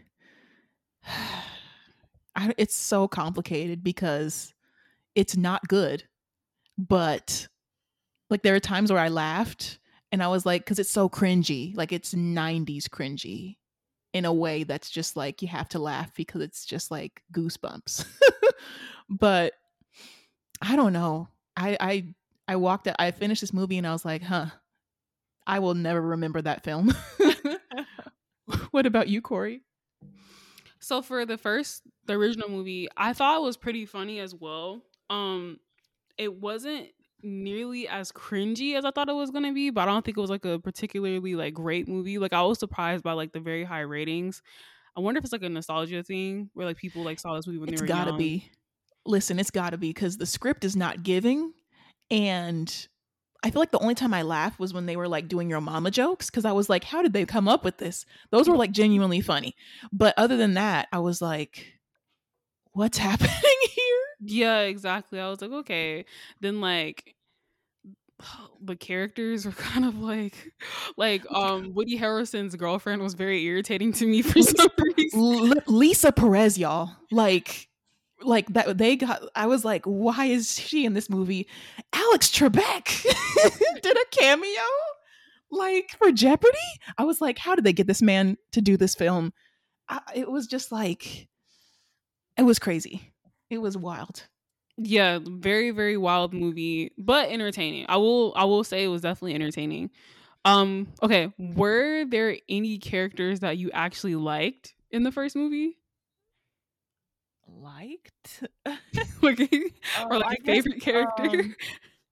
I, 2.36 2.54
it's 2.58 2.76
so 2.76 3.08
complicated 3.08 3.84
because 3.84 4.54
it's 5.16 5.36
not 5.36 5.68
good. 5.68 6.04
But 6.78 7.48
like 8.30 8.44
there 8.44 8.56
are 8.56 8.60
times 8.60 8.92
where 8.92 9.02
I 9.02 9.10
laughed 9.10 9.80
and 10.12 10.24
I 10.24 10.28
was 10.28 10.46
like 10.46 10.66
cuz 10.66 10.80
it's 10.80 10.90
so 10.90 11.10
cringy, 11.10 11.76
like 11.76 11.92
it's 11.92 12.14
90s 12.14 12.88
cringy 12.88 13.58
in 14.14 14.26
a 14.26 14.34
way 14.34 14.64
that's 14.64 14.90
just 14.90 15.16
like 15.16 15.42
you 15.42 15.48
have 15.48 15.70
to 15.70 15.80
laugh 15.80 16.14
because 16.16 16.42
it's 16.42 16.66
just 16.66 16.92
like 16.92 17.22
goosebumps. 17.34 18.06
but 19.10 19.54
I 20.62 20.76
don't 20.76 20.94
know. 20.94 21.28
I 21.58 21.78
I 21.80 22.14
I 22.48 22.56
walked 22.56 22.88
out, 22.88 22.96
I 23.00 23.12
finished 23.12 23.42
this 23.42 23.54
movie 23.54 23.78
and 23.78 23.86
I 23.86 23.92
was 23.92 24.06
like, 24.06 24.24
"Huh. 24.24 24.48
I 25.46 25.60
will 25.60 25.76
never 25.76 26.02
remember 26.02 26.42
that 26.42 26.64
film." 26.64 26.94
what 28.72 28.86
about 28.86 29.08
you, 29.08 29.22
Corey? 29.22 29.62
So 30.90 31.04
for 31.04 31.24
the 31.24 31.38
first, 31.38 31.84
the 32.08 32.14
original 32.14 32.50
movie, 32.50 32.88
I 32.98 33.14
thought 33.14 33.38
it 33.38 33.44
was 33.44 33.58
pretty 33.58 33.86
funny 33.86 34.20
as 34.20 34.34
well. 34.34 34.82
Um, 35.12 35.60
it 36.18 36.34
wasn't 36.34 36.88
nearly 37.22 37.88
as 37.88 38.12
cringy 38.12 38.76
as 38.76 38.86
I 38.86 38.90
thought 38.90 39.08
it 39.08 39.14
was 39.14 39.30
gonna 39.30 39.54
be, 39.54 39.70
but 39.70 39.82
I 39.82 39.86
don't 39.86 40.04
think 40.04 40.18
it 40.18 40.22
was 40.22 40.32
like 40.32 40.46
a 40.46 40.58
particularly 40.58 41.36
like 41.36 41.54
great 41.54 41.88
movie. 41.88 42.18
Like 42.18 42.34
I 42.34 42.42
was 42.42 42.58
surprised 42.58 43.04
by 43.04 43.12
like 43.12 43.34
the 43.34 43.40
very 43.40 43.64
high 43.64 43.82
ratings. 43.82 44.42
I 44.98 45.02
wonder 45.02 45.20
if 45.20 45.26
it's 45.26 45.32
like 45.32 45.44
a 45.44 45.50
nostalgia 45.50 46.02
thing 46.02 46.50
where 46.56 46.66
like 46.66 46.78
people 46.78 47.04
like 47.04 47.20
saw 47.20 47.36
this 47.36 47.46
movie 47.46 47.60
when 47.60 47.70
It's 47.70 47.82
they 47.82 47.84
were 47.84 47.86
It's 47.86 47.94
gotta 47.96 48.10
young. 48.10 48.18
be. 48.18 48.50
Listen, 49.06 49.38
it's 49.38 49.52
gotta 49.52 49.78
be 49.78 49.90
because 49.90 50.18
the 50.18 50.26
script 50.26 50.66
is 50.66 50.76
not 50.76 51.04
giving, 51.04 51.54
and 52.10 52.88
I 53.42 53.52
feel 53.52 53.62
like 53.62 53.72
the 53.72 53.80
only 53.80 53.96
time 53.96 54.14
I 54.14 54.22
laughed 54.24 54.60
was 54.60 54.74
when 54.74 54.86
they 54.86 54.98
were 54.98 55.08
like 55.08 55.28
doing 55.28 55.50
your 55.50 55.62
mama 55.62 55.92
jokes 55.92 56.30
because 56.30 56.44
I 56.46 56.52
was 56.52 56.70
like, 56.70 56.84
how 56.84 57.02
did 57.02 57.14
they 57.14 57.26
come 57.26 57.48
up 57.48 57.64
with 57.64 57.78
this? 57.78 58.06
Those 58.32 58.50
were 58.50 58.58
like 58.58 58.72
genuinely 58.72 59.22
funny. 59.22 59.56
But 59.94 60.14
other 60.18 60.36
than 60.36 60.56
that, 60.56 60.90
I 60.92 61.00
was 61.00 61.22
like, 61.22 61.80
what's 62.74 62.98
happening 63.10 63.32
here? 63.32 64.04
Yeah, 64.22 64.60
exactly. 64.62 65.20
I 65.20 65.30
was 65.30 65.42
like, 65.42 65.52
okay. 65.52 66.06
Then 66.42 66.60
like 66.60 67.16
the 68.62 68.76
characters 68.76 69.46
were 69.46 69.52
kind 69.54 69.86
of 69.86 70.00
like 70.00 70.52
like 70.98 71.26
um 71.32 71.74
Woody 71.74 71.98
Harrelson's 71.98 72.56
girlfriend 72.58 73.02
was 73.02 73.14
very 73.14 73.44
irritating 73.46 73.94
to 73.94 74.06
me 74.06 74.22
for 74.22 74.42
some 74.42 74.68
reason. 74.98 75.54
L- 75.58 75.64
Lisa 75.68 76.12
Perez, 76.12 76.58
y'all. 76.58 76.92
Like, 77.10 77.69
like 78.22 78.48
that 78.54 78.78
they 78.78 78.96
got 78.96 79.22
I 79.36 79.48
was 79.48 79.64
like, 79.66 79.86
why 79.86 80.26
is 80.26 80.60
she 80.60 80.86
in 80.86 80.94
this 80.94 81.10
movie? 81.10 81.48
Alex 81.94 82.30
Trebek 82.30 83.04
did 83.82 83.98
a 83.98 84.06
cameo 84.12 84.62
like 85.52 85.96
for 85.98 86.12
Jeopardy. 86.12 86.58
I 86.98 87.04
was 87.04 87.22
like, 87.22 87.38
how 87.38 87.56
did 87.56 87.64
they 87.64 87.74
get 87.74 87.88
this 87.88 88.02
man 88.02 88.38
to 88.52 88.62
do 88.62 88.78
this 88.78 88.96
film? 88.96 89.34
I, 89.88 90.02
it 90.16 90.32
was 90.32 90.48
just 90.48 90.72
like 90.72 91.28
it 92.38 92.44
was 92.44 92.60
crazy. 92.60 93.14
It 93.50 93.60
was 93.60 93.76
wild. 93.78 94.28
Yeah, 94.78 95.20
very 95.22 95.72
very 95.72 95.98
wild 95.98 96.34
movie, 96.34 96.92
but 96.98 97.30
entertaining. 97.30 97.86
I 97.90 97.98
will 97.98 98.34
I 98.36 98.46
will 98.46 98.64
say 98.64 98.84
it 98.84 98.90
was 98.90 99.02
definitely 99.02 99.36
entertaining. 99.36 99.90
Um 100.46 100.88
okay, 101.02 101.34
were 101.38 102.06
there 102.06 102.38
any 102.48 102.78
characters 102.78 103.42
that 103.42 103.58
you 103.58 103.72
actually 103.72 104.16
liked 104.16 104.74
in 104.92 105.04
the 105.04 105.12
first 105.12 105.36
movie? 105.36 105.79
Liked? 107.58 108.44
like, 109.22 109.40
Um, 109.98 110.08
or 110.12 110.20
like 110.20 110.40
a 110.40 110.44
guess, 110.44 110.56
favorite 110.56 110.82
character? 110.82 111.30
um, 111.30 111.56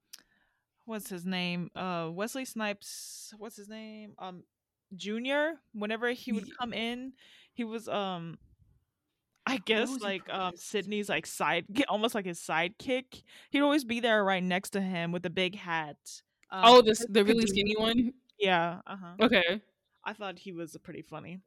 what's 0.86 1.10
his 1.10 1.25
name? 1.25 1.70
Uh, 1.75 2.10
Wesley 2.12 2.46
Snipes. 2.46 3.34
What's 3.38 3.56
his 3.58 3.70
name? 3.70 4.13
Um, 4.20 4.44
Junior. 4.96 5.53
Whenever 5.74 6.12
he 6.12 6.32
would 6.32 6.48
come 6.58 6.74
in, 6.74 7.13
he 7.53 7.63
was 7.63 7.88
um, 7.88 8.38
I 9.46 9.58
guess 9.58 9.89
like 10.01 10.32
um? 10.34 10.53
Sydney's 10.56 11.10
like 11.10 11.25
side, 11.25 11.65
almost 11.89 12.15
like 12.15 12.25
his 12.25 12.39
sidekick. 12.39 13.24
He'd 13.50 13.62
always 13.62 13.84
be 13.86 14.00
there 14.00 14.24
right 14.24 14.44
next 14.44 14.72
to 14.72 14.82
him 14.82 15.12
with 15.12 15.25
a 15.25 15.29
big 15.29 15.56
hat. 15.56 15.98
Um, 16.51 16.62
oh, 16.65 16.82
this 16.82 17.06
the 17.10 17.24
really 17.24 17.48
skinny 17.48 17.75
one. 17.77 18.13
Yeah. 18.39 18.79
Uh 18.86 18.96
huh. 18.96 19.25
Okay. 19.25 19.62
I 20.03 20.13
thought 20.13 20.39
he 20.39 20.51
was 20.53 20.77
pretty 20.84 21.01
funny. 21.01 21.39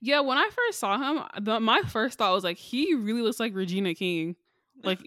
Yeah, 0.00 0.20
when 0.20 0.38
I 0.38 0.48
first 0.50 0.78
saw 0.80 0.98
him, 0.98 1.24
the, 1.44 1.60
my 1.60 1.80
first 1.82 2.18
thought 2.18 2.32
was 2.34 2.44
like, 2.44 2.56
he 2.58 2.94
really 2.94 3.22
looks 3.22 3.38
like 3.38 3.54
Regina 3.54 3.94
King, 3.94 4.34
like, 4.82 5.00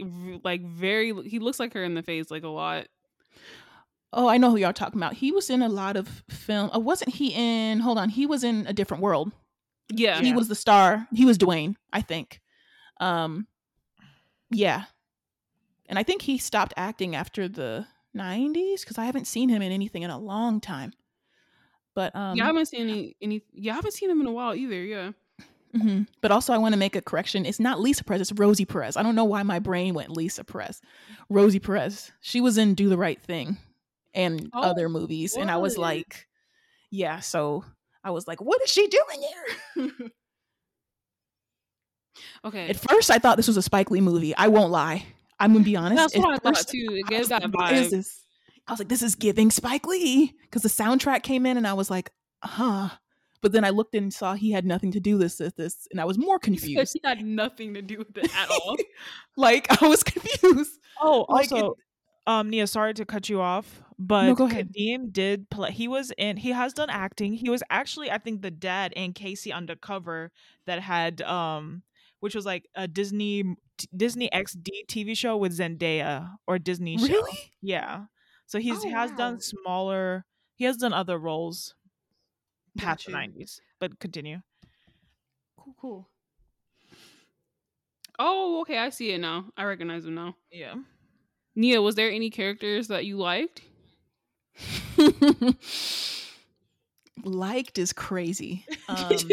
like 0.43 0.61
very. 0.63 1.13
He 1.27 1.39
looks 1.39 1.59
like 1.59 1.73
her 1.73 1.83
in 1.83 1.93
the 1.93 2.03
face, 2.03 2.31
like 2.31 2.43
a 2.43 2.47
lot. 2.49 2.87
Oh, 4.13 4.27
I 4.27 4.37
know 4.37 4.49
who 4.51 4.57
y'all 4.57 4.73
talking 4.73 4.99
about. 4.99 5.13
He 5.13 5.31
was 5.31 5.49
in 5.49 5.61
a 5.61 5.69
lot 5.69 5.95
of 5.95 6.23
film. 6.29 6.69
Oh, 6.73 6.79
wasn't 6.79 7.15
he 7.15 7.29
in? 7.33 7.79
Hold 7.79 7.97
on, 7.97 8.09
he 8.09 8.25
was 8.25 8.43
in 8.43 8.67
a 8.67 8.73
different 8.73 9.01
world. 9.03 9.31
Yeah, 9.93 10.19
He 10.21 10.29
Yeah. 10.29 10.35
was 10.35 10.47
the 10.47 10.55
star. 10.55 11.07
He 11.13 11.25
was 11.25 11.37
Dwayne, 11.37 11.75
I 11.93 12.01
think. 12.01 12.41
Um, 12.99 13.47
yeah, 14.49 14.85
and 15.87 15.97
I 15.97 16.03
think 16.03 16.21
he 16.21 16.37
stopped 16.37 16.73
acting 16.77 17.15
after 17.15 17.47
the 17.47 17.87
'90s 18.15 18.81
because 18.81 18.97
I 18.97 19.05
haven't 19.05 19.27
seen 19.27 19.49
him 19.49 19.61
in 19.61 19.71
anything 19.71 20.03
in 20.03 20.09
a 20.09 20.19
long 20.19 20.59
time. 20.61 20.93
But 21.95 22.15
um, 22.15 22.37
yeah. 22.37 22.43
I 22.43 22.47
haven't 22.47 22.67
seen 22.67 22.81
any, 22.89 23.15
any. 23.21 23.41
Yeah, 23.53 23.73
I 23.73 23.75
haven't 23.75 23.93
seen 23.93 24.09
him 24.09 24.21
in 24.21 24.27
a 24.27 24.31
while 24.31 24.55
either. 24.55 24.81
Yeah. 24.83 25.11
mhm. 25.75 26.07
but 26.21 26.31
also 26.31 26.53
I 26.53 26.57
want 26.57 26.73
to 26.73 26.79
make 26.79 26.95
a 26.95 27.01
correction. 27.01 27.45
It's 27.45 27.59
not 27.59 27.79
Lisa 27.79 28.03
Perez. 28.03 28.21
It's 28.21 28.31
Rosie 28.39 28.65
Perez. 28.65 28.97
I 28.97 29.03
don't 29.03 29.15
know 29.15 29.25
why 29.25 29.43
my 29.43 29.59
brain 29.59 29.93
went 29.93 30.11
Lisa 30.11 30.43
Perez. 30.43 30.81
Rosie 31.29 31.59
Perez. 31.59 32.11
She 32.21 32.41
was 32.41 32.57
in 32.57 32.73
Do 32.75 32.89
the 32.89 32.97
Right 32.97 33.21
Thing 33.21 33.57
and 34.13 34.49
Oh, 34.53 34.61
other 34.61 34.89
movies, 34.89 35.35
and 35.35 35.49
I 35.51 35.57
was 35.57 35.77
like, 35.77 36.27
yeah. 36.91 37.19
So 37.19 37.63
I 38.03 38.11
was 38.11 38.27
like, 38.27 38.41
what 38.41 38.61
is 38.61 38.69
she 38.69 38.87
doing 38.87 39.27
here? 39.77 40.09
Okay. 42.43 42.69
At 42.69 42.77
first, 42.77 43.11
I 43.11 43.19
thought 43.19 43.37
this 43.37 43.47
was 43.47 43.57
a 43.57 43.61
Spike 43.61 43.91
Lee 43.91 44.01
movie. 44.01 44.35
I 44.35 44.47
won't 44.47 44.71
lie. 44.71 45.05
I'm 45.39 45.53
gonna 45.53 45.63
be 45.65 45.75
honest. 45.75 45.95
That's 45.97 46.15
At 46.15 46.21
what 46.21 46.33
I 46.33 46.37
thought 46.37 46.67
too. 46.67 46.87
It 47.09 47.17
was 47.17 47.29
that 47.29 47.43
what 47.51 47.73
is 47.73 47.87
vibe. 47.87 47.91
this? 47.91 48.20
I 48.71 48.73
was 48.73 48.79
like, 48.79 48.87
this 48.87 49.01
is 49.01 49.15
giving 49.15 49.51
Spike 49.51 49.85
Lee 49.85 50.33
because 50.43 50.61
the 50.61 50.69
soundtrack 50.69 51.23
came 51.23 51.45
in, 51.45 51.57
and 51.57 51.67
I 51.67 51.73
was 51.73 51.89
like, 51.89 52.09
huh. 52.41 52.87
But 53.41 53.51
then 53.51 53.65
I 53.65 53.69
looked 53.71 53.95
and 53.95 54.13
saw 54.13 54.33
he 54.33 54.51
had 54.51 54.65
nothing 54.65 54.91
to 54.93 55.01
do 55.01 55.17
with 55.17 55.37
this, 55.37 55.51
this, 55.57 55.87
and 55.91 55.99
I 55.99 56.05
was 56.05 56.17
more 56.17 56.39
confused. 56.39 56.93
he 56.93 57.01
had 57.03 57.21
nothing 57.25 57.73
to 57.73 57.81
do 57.81 57.97
with 57.97 58.17
it 58.17 58.33
at 58.33 58.49
all. 58.49 58.77
like 59.35 59.67
I 59.81 59.87
was 59.87 60.03
confused. 60.03 60.79
Oh, 61.01 61.25
Like, 61.27 61.47
it- 61.51 61.53
also, 61.53 61.75
um, 62.27 62.49
Nia, 62.49 62.65
sorry 62.65 62.93
to 62.93 63.03
cut 63.03 63.27
you 63.27 63.41
off, 63.41 63.81
but 63.99 64.35
go 64.35 64.45
ahead. 64.45 64.71
Kadeem 64.73 65.11
did 65.11 65.49
play. 65.49 65.71
He 65.71 65.89
was 65.89 66.13
in. 66.17 66.37
He 66.37 66.51
has 66.51 66.71
done 66.71 66.89
acting. 66.89 67.33
He 67.33 67.49
was 67.49 67.61
actually, 67.69 68.09
I 68.09 68.19
think, 68.19 68.41
the 68.41 68.51
dad 68.51 68.93
in 68.95 69.11
K.C. 69.11 69.51
Undercover 69.51 70.31
that 70.65 70.79
had, 70.79 71.21
um, 71.23 71.81
which 72.21 72.35
was 72.35 72.45
like 72.45 72.69
a 72.75 72.87
Disney 72.87 73.43
Disney 73.97 74.29
XD 74.31 74.85
TV 74.87 75.17
show 75.17 75.35
with 75.35 75.57
Zendaya 75.57 76.29
or 76.47 76.57
Disney 76.57 76.97
show. 76.97 77.07
Really? 77.07 77.51
Yeah. 77.61 78.05
So 78.51 78.59
he's 78.59 78.79
Oh, 78.79 78.83
he 78.83 78.91
has 78.91 79.11
wow. 79.11 79.17
done 79.17 79.39
smaller. 79.39 80.25
He 80.55 80.65
has 80.65 80.75
done 80.75 80.91
other 80.91 81.17
roles 81.17 81.73
past 82.77 83.05
the 83.05 83.13
nineties. 83.13 83.61
But 83.79 83.97
continue. 83.97 84.41
Cool, 85.55 85.75
cool. 85.79 86.09
Oh, 88.19 88.59
okay. 88.61 88.77
I 88.77 88.89
see 88.89 89.11
it 89.11 89.19
now. 89.19 89.45
I 89.55 89.63
recognize 89.63 90.05
him 90.05 90.15
now. 90.15 90.35
Yeah. 90.51 90.75
Nia, 91.55 91.81
was 91.81 91.95
there 91.95 92.11
any 92.11 92.29
characters 92.29 92.89
that 92.89 93.05
you 93.05 93.15
liked? 93.15 93.61
Liked 97.23 97.77
is 97.77 97.93
crazy. 97.93 98.65
Um, 98.89 99.29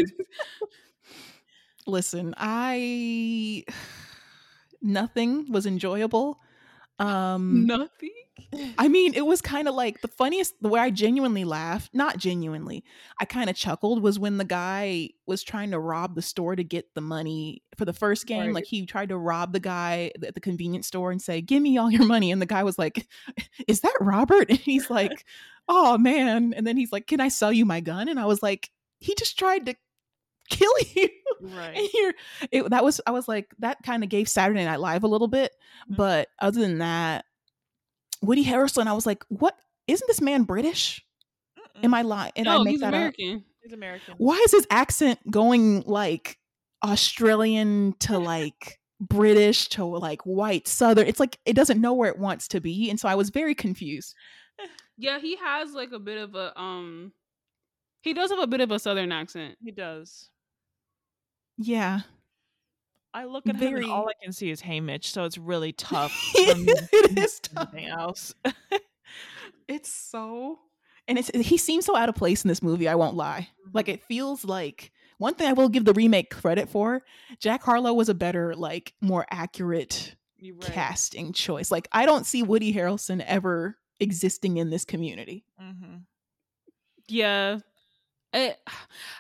listen, 1.89 2.35
I 2.37 3.65
nothing 4.81 5.51
was 5.51 5.67
enjoyable. 5.67 6.39
Um, 7.01 7.67
Nothing. 7.67 8.13
I 8.79 8.89
mean, 8.89 9.15
it 9.15 9.27
was 9.27 9.41
kind 9.41 9.69
of 9.69 9.75
like 9.75 10.01
the 10.01 10.09
funniest, 10.09 10.55
the 10.61 10.69
way 10.69 10.81
I 10.81 10.91
genuinely 10.91 11.45
laughed, 11.45 11.95
not 11.95 12.19
genuinely, 12.19 12.85
I 13.21 13.25
kind 13.25 13.51
of 13.51 13.57
chuckled 13.57 14.03
was 14.03 14.19
when 14.19 14.39
the 14.39 14.45
guy 14.45 15.11
was 15.27 15.43
trying 15.43 15.71
to 15.73 15.79
rob 15.79 16.15
the 16.15 16.23
store 16.23 16.57
to 16.57 16.65
get 16.65 16.95
the 16.95 17.01
money 17.01 17.63
for 17.77 17.85
the 17.85 17.93
first 17.93 18.27
game. 18.27 18.47
Right. 18.47 18.55
Like 18.55 18.65
he 18.65 18.87
tried 18.87 19.11
to 19.11 19.19
rob 19.19 19.53
the 19.53 19.61
guy 19.61 20.13
at 20.23 20.35
the 20.35 20.41
convenience 20.41 20.87
store 20.87 21.11
and 21.11 21.21
say, 21.21 21.41
Give 21.41 21.63
me 21.63 21.79
all 21.79 21.91
your 21.91 22.07
money. 22.07 22.31
And 22.31 22.41
the 22.41 22.47
guy 22.47 22.63
was 22.63 22.79
like, 22.79 23.07
Is 23.69 23.81
that 23.81 23.97
Robert? 24.01 24.49
And 24.51 24.59
he's 24.59 24.91
like, 24.91 25.25
Oh 25.69 25.99
man. 25.99 26.55
And 26.55 26.67
then 26.67 26.77
he's 26.77 26.93
like, 26.93 27.07
Can 27.07 27.21
I 27.21 27.29
sell 27.29 27.53
you 27.53 27.65
my 27.65 27.81
gun? 27.81 28.09
And 28.09 28.19
I 28.19 28.27
was 28.27 28.43
like, 28.43 28.71
He 29.01 29.15
just 29.19 29.39
tried 29.39 29.67
to 29.67 29.75
kill 30.49 30.73
you. 30.95 31.09
Right. 31.41 31.89
It, 32.51 32.71
that 32.71 32.83
was, 32.83 33.01
I 33.07 33.11
was 33.13 33.29
like, 33.29 33.55
that 33.61 33.79
kind 33.85 34.03
of 34.03 34.09
gave 34.09 34.29
Saturday 34.29 34.65
Night 34.65 34.81
Live 34.81 35.05
a 35.05 35.09
little 35.09 35.29
bit. 35.29 35.53
Mhm. 35.91 35.97
But 35.97 36.29
other 36.41 36.61
than 36.61 36.79
that, 36.79 37.27
Woody 38.23 38.45
Harrelson, 38.45 38.87
I 38.87 38.93
was 38.93 39.07
like, 39.07 39.25
what? 39.29 39.57
Isn't 39.87 40.07
this 40.07 40.21
man 40.21 40.43
British? 40.45 41.05
Am 41.83 41.95
I 41.95 42.03
lying? 42.03 42.33
And 42.37 42.49
I 42.49 42.57
no, 42.57 42.65
make 42.65 42.73
he's 42.73 42.81
that 42.81 42.89
up. 42.89 42.95
American. 42.95 43.45
He's 43.63 43.73
American. 43.73 44.15
Why 44.19 44.37
is 44.45 44.53
his 44.53 44.67
accent 44.71 45.19
going 45.31 45.83
like 45.83 46.39
Australian 46.85 47.95
to 48.01 48.19
like 48.19 48.79
British 49.01 49.69
to 49.71 49.85
like 49.85 50.23
white 50.23 50.67
Southern? 50.67 51.07
It's 51.07 51.21
like 51.21 51.39
it 51.45 51.55
doesn't 51.55 51.81
know 51.81 51.95
where 51.95 52.11
it 52.11 52.19
wants 52.19 52.49
to 52.49 52.61
be. 52.61 52.91
And 52.91 52.99
so 52.99 53.09
I 53.09 53.15
was 53.15 53.31
very 53.31 53.55
confused. 53.55 54.15
Yeah, 55.01 55.21
he 55.21 55.37
has 55.37 55.75
like 55.75 55.93
a 55.93 56.01
bit 56.01 56.19
of 56.19 56.35
a 56.35 56.61
um. 56.61 57.13
He 58.03 58.15
does 58.15 58.31
have 58.31 58.41
a 58.41 58.49
bit 58.49 58.61
of 58.61 58.73
a 58.73 58.81
southern 58.81 59.13
accent. 59.13 59.57
He 59.63 59.71
does. 59.71 60.29
Yeah. 61.57 62.01
I 63.19 63.25
look 63.25 63.49
at 63.49 63.57
him 63.57 63.75
and 63.75 63.87
all 63.87 64.09
I 64.09 64.13
can 64.23 64.33
see 64.33 64.49
is 64.49 64.63
Haymitch, 64.63 65.07
so 65.07 65.25
it's 65.25 65.37
really 65.37 65.73
tough. 65.73 66.13
for 66.33 66.55
me 66.55 66.67
to 66.67 66.89
it 66.93 67.19
is 67.19 67.41
tough. 67.41 67.75
else. 67.77 68.35
It's 69.67 69.93
so 69.93 70.59
and 71.07 71.19
it's 71.19 71.31
he 71.35 71.59
seems 71.59 71.85
so 71.85 71.95
out 71.95 72.09
of 72.09 72.15
place 72.15 72.43
in 72.43 72.49
this 72.49 72.63
movie, 72.63 72.89
I 72.89 72.95
won't 72.95 73.17
lie. 73.17 73.51
Mm-hmm. 73.61 73.71
Like 73.75 73.89
it 73.89 74.03
feels 74.05 74.43
like 74.43 74.93
one 75.19 75.35
thing 75.35 75.47
I 75.47 75.53
will 75.53 75.69
give 75.69 75.85
the 75.85 75.93
remake 75.93 76.31
credit 76.31 76.71
for, 76.71 77.03
Jack 77.39 77.63
Harlow 77.63 77.93
was 77.93 78.09
a 78.09 78.15
better, 78.15 78.55
like 78.55 78.95
more 79.03 79.27
accurate 79.31 80.17
right. 80.43 80.61
casting 80.63 81.35
choice. 81.35 81.71
Like 81.71 81.87
I 81.93 82.07
don't 82.07 82.25
see 82.25 82.43
Woody 82.43 82.73
Harrelson 82.73 83.23
ever 83.27 83.77
existing 84.01 84.57
in 84.57 84.71
this 84.71 84.87
community. 84.87 85.45
Mm-hmm. 85.61 85.97
Yeah. 87.09 87.59
It, 88.33 88.59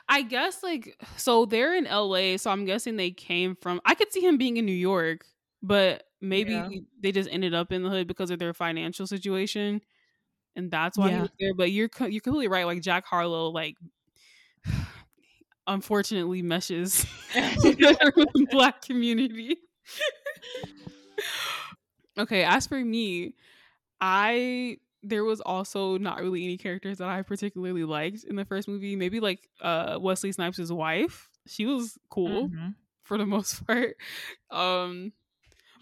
I 0.08 0.22
guess 0.22 0.62
like 0.62 0.96
so 1.16 1.44
they're 1.46 1.74
in 1.74 1.86
LA, 1.86 2.36
so 2.36 2.50
I'm 2.50 2.64
guessing 2.64 2.96
they 2.96 3.10
came 3.10 3.56
from 3.56 3.80
I 3.84 3.94
could 3.94 4.12
see 4.12 4.20
him 4.20 4.36
being 4.38 4.56
in 4.58 4.66
New 4.66 4.72
York, 4.72 5.26
but 5.62 6.04
maybe 6.20 6.52
Yeah. 6.52 6.68
they 7.00 7.12
just 7.12 7.30
ended 7.30 7.54
up 7.54 7.72
in 7.72 7.82
the 7.82 7.90
hood 7.90 8.06
because 8.06 8.30
of 8.30 8.38
their 8.38 8.52
financial 8.54 9.06
situation. 9.06 9.80
And 10.56 10.70
that's 10.70 10.98
why 10.98 11.12
he 11.12 11.20
was 11.20 11.30
there. 11.40 11.54
But 11.54 11.72
you're 11.72 11.90
you're 12.08 12.20
completely 12.22 12.48
right. 12.48 12.66
Like 12.66 12.82
Jack 12.82 13.06
Harlow, 13.06 13.50
like 13.50 13.76
unfortunately 15.66 16.42
meshes 16.42 17.06
with 17.64 17.78
the 18.34 18.46
black 18.50 18.82
community. 18.82 19.56
okay, 22.18 22.44
as 22.44 22.66
for 22.66 22.82
me, 22.82 23.34
I 24.00 24.78
there 25.02 25.24
was 25.24 25.40
also 25.40 25.98
not 25.98 26.20
really 26.20 26.44
any 26.44 26.56
characters 26.56 26.98
that 26.98 27.08
I 27.08 27.22
particularly 27.22 27.84
liked 27.84 28.24
in 28.24 28.36
the 28.36 28.44
first 28.44 28.68
movie. 28.68 28.96
Maybe 28.96 29.20
like 29.20 29.48
uh 29.60 29.98
Wesley 30.00 30.32
Snipes' 30.32 30.70
wife. 30.72 31.28
She 31.46 31.66
was 31.66 31.96
cool 32.10 32.48
Mhm. 32.50 32.74
for 33.04 33.16
the 33.18 33.26
most 33.26 33.66
part. 33.66 33.96
Um 34.50 35.12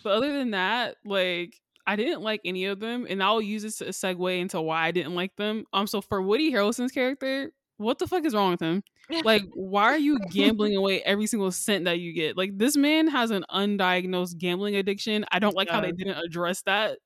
but 0.02 0.12
other 0.12 0.32
than 0.32 0.50
that, 0.52 0.96
like 1.04 1.60
I 1.86 1.96
didn't 1.96 2.20
like 2.22 2.40
any 2.44 2.64
of 2.66 2.80
them, 2.80 3.06
and 3.08 3.22
I'll 3.22 3.40
use 3.40 3.62
this 3.62 3.80
a 3.80 3.86
segue 3.86 4.40
into 4.40 4.60
why 4.60 4.86
I 4.86 4.90
didn't 4.90 5.14
like 5.14 5.36
them. 5.36 5.64
Um, 5.72 5.86
so 5.86 6.00
for 6.00 6.20
Woody 6.20 6.52
Harrelson's 6.52 6.90
character, 6.90 7.52
what 7.76 8.00
the 8.00 8.08
fuck 8.08 8.24
is 8.24 8.34
wrong 8.34 8.50
with 8.52 8.60
him? 8.60 8.82
Like, 9.24 9.42
why 9.54 9.84
are 9.84 9.96
you 9.98 10.18
gambling 10.32 10.74
away 10.74 11.00
every 11.02 11.28
single 11.28 11.52
cent 11.52 11.84
that 11.84 12.00
you 12.00 12.12
get? 12.12 12.36
Like, 12.36 12.58
this 12.58 12.76
man 12.76 13.06
has 13.06 13.30
an 13.30 13.44
undiagnosed 13.52 14.36
gambling 14.36 14.74
addiction. 14.74 15.24
I 15.30 15.38
don't 15.38 15.54
like 15.54 15.70
how 15.70 15.80
they 15.80 15.92
didn't 15.92 16.16
address 16.18 16.62
that. 16.62 16.98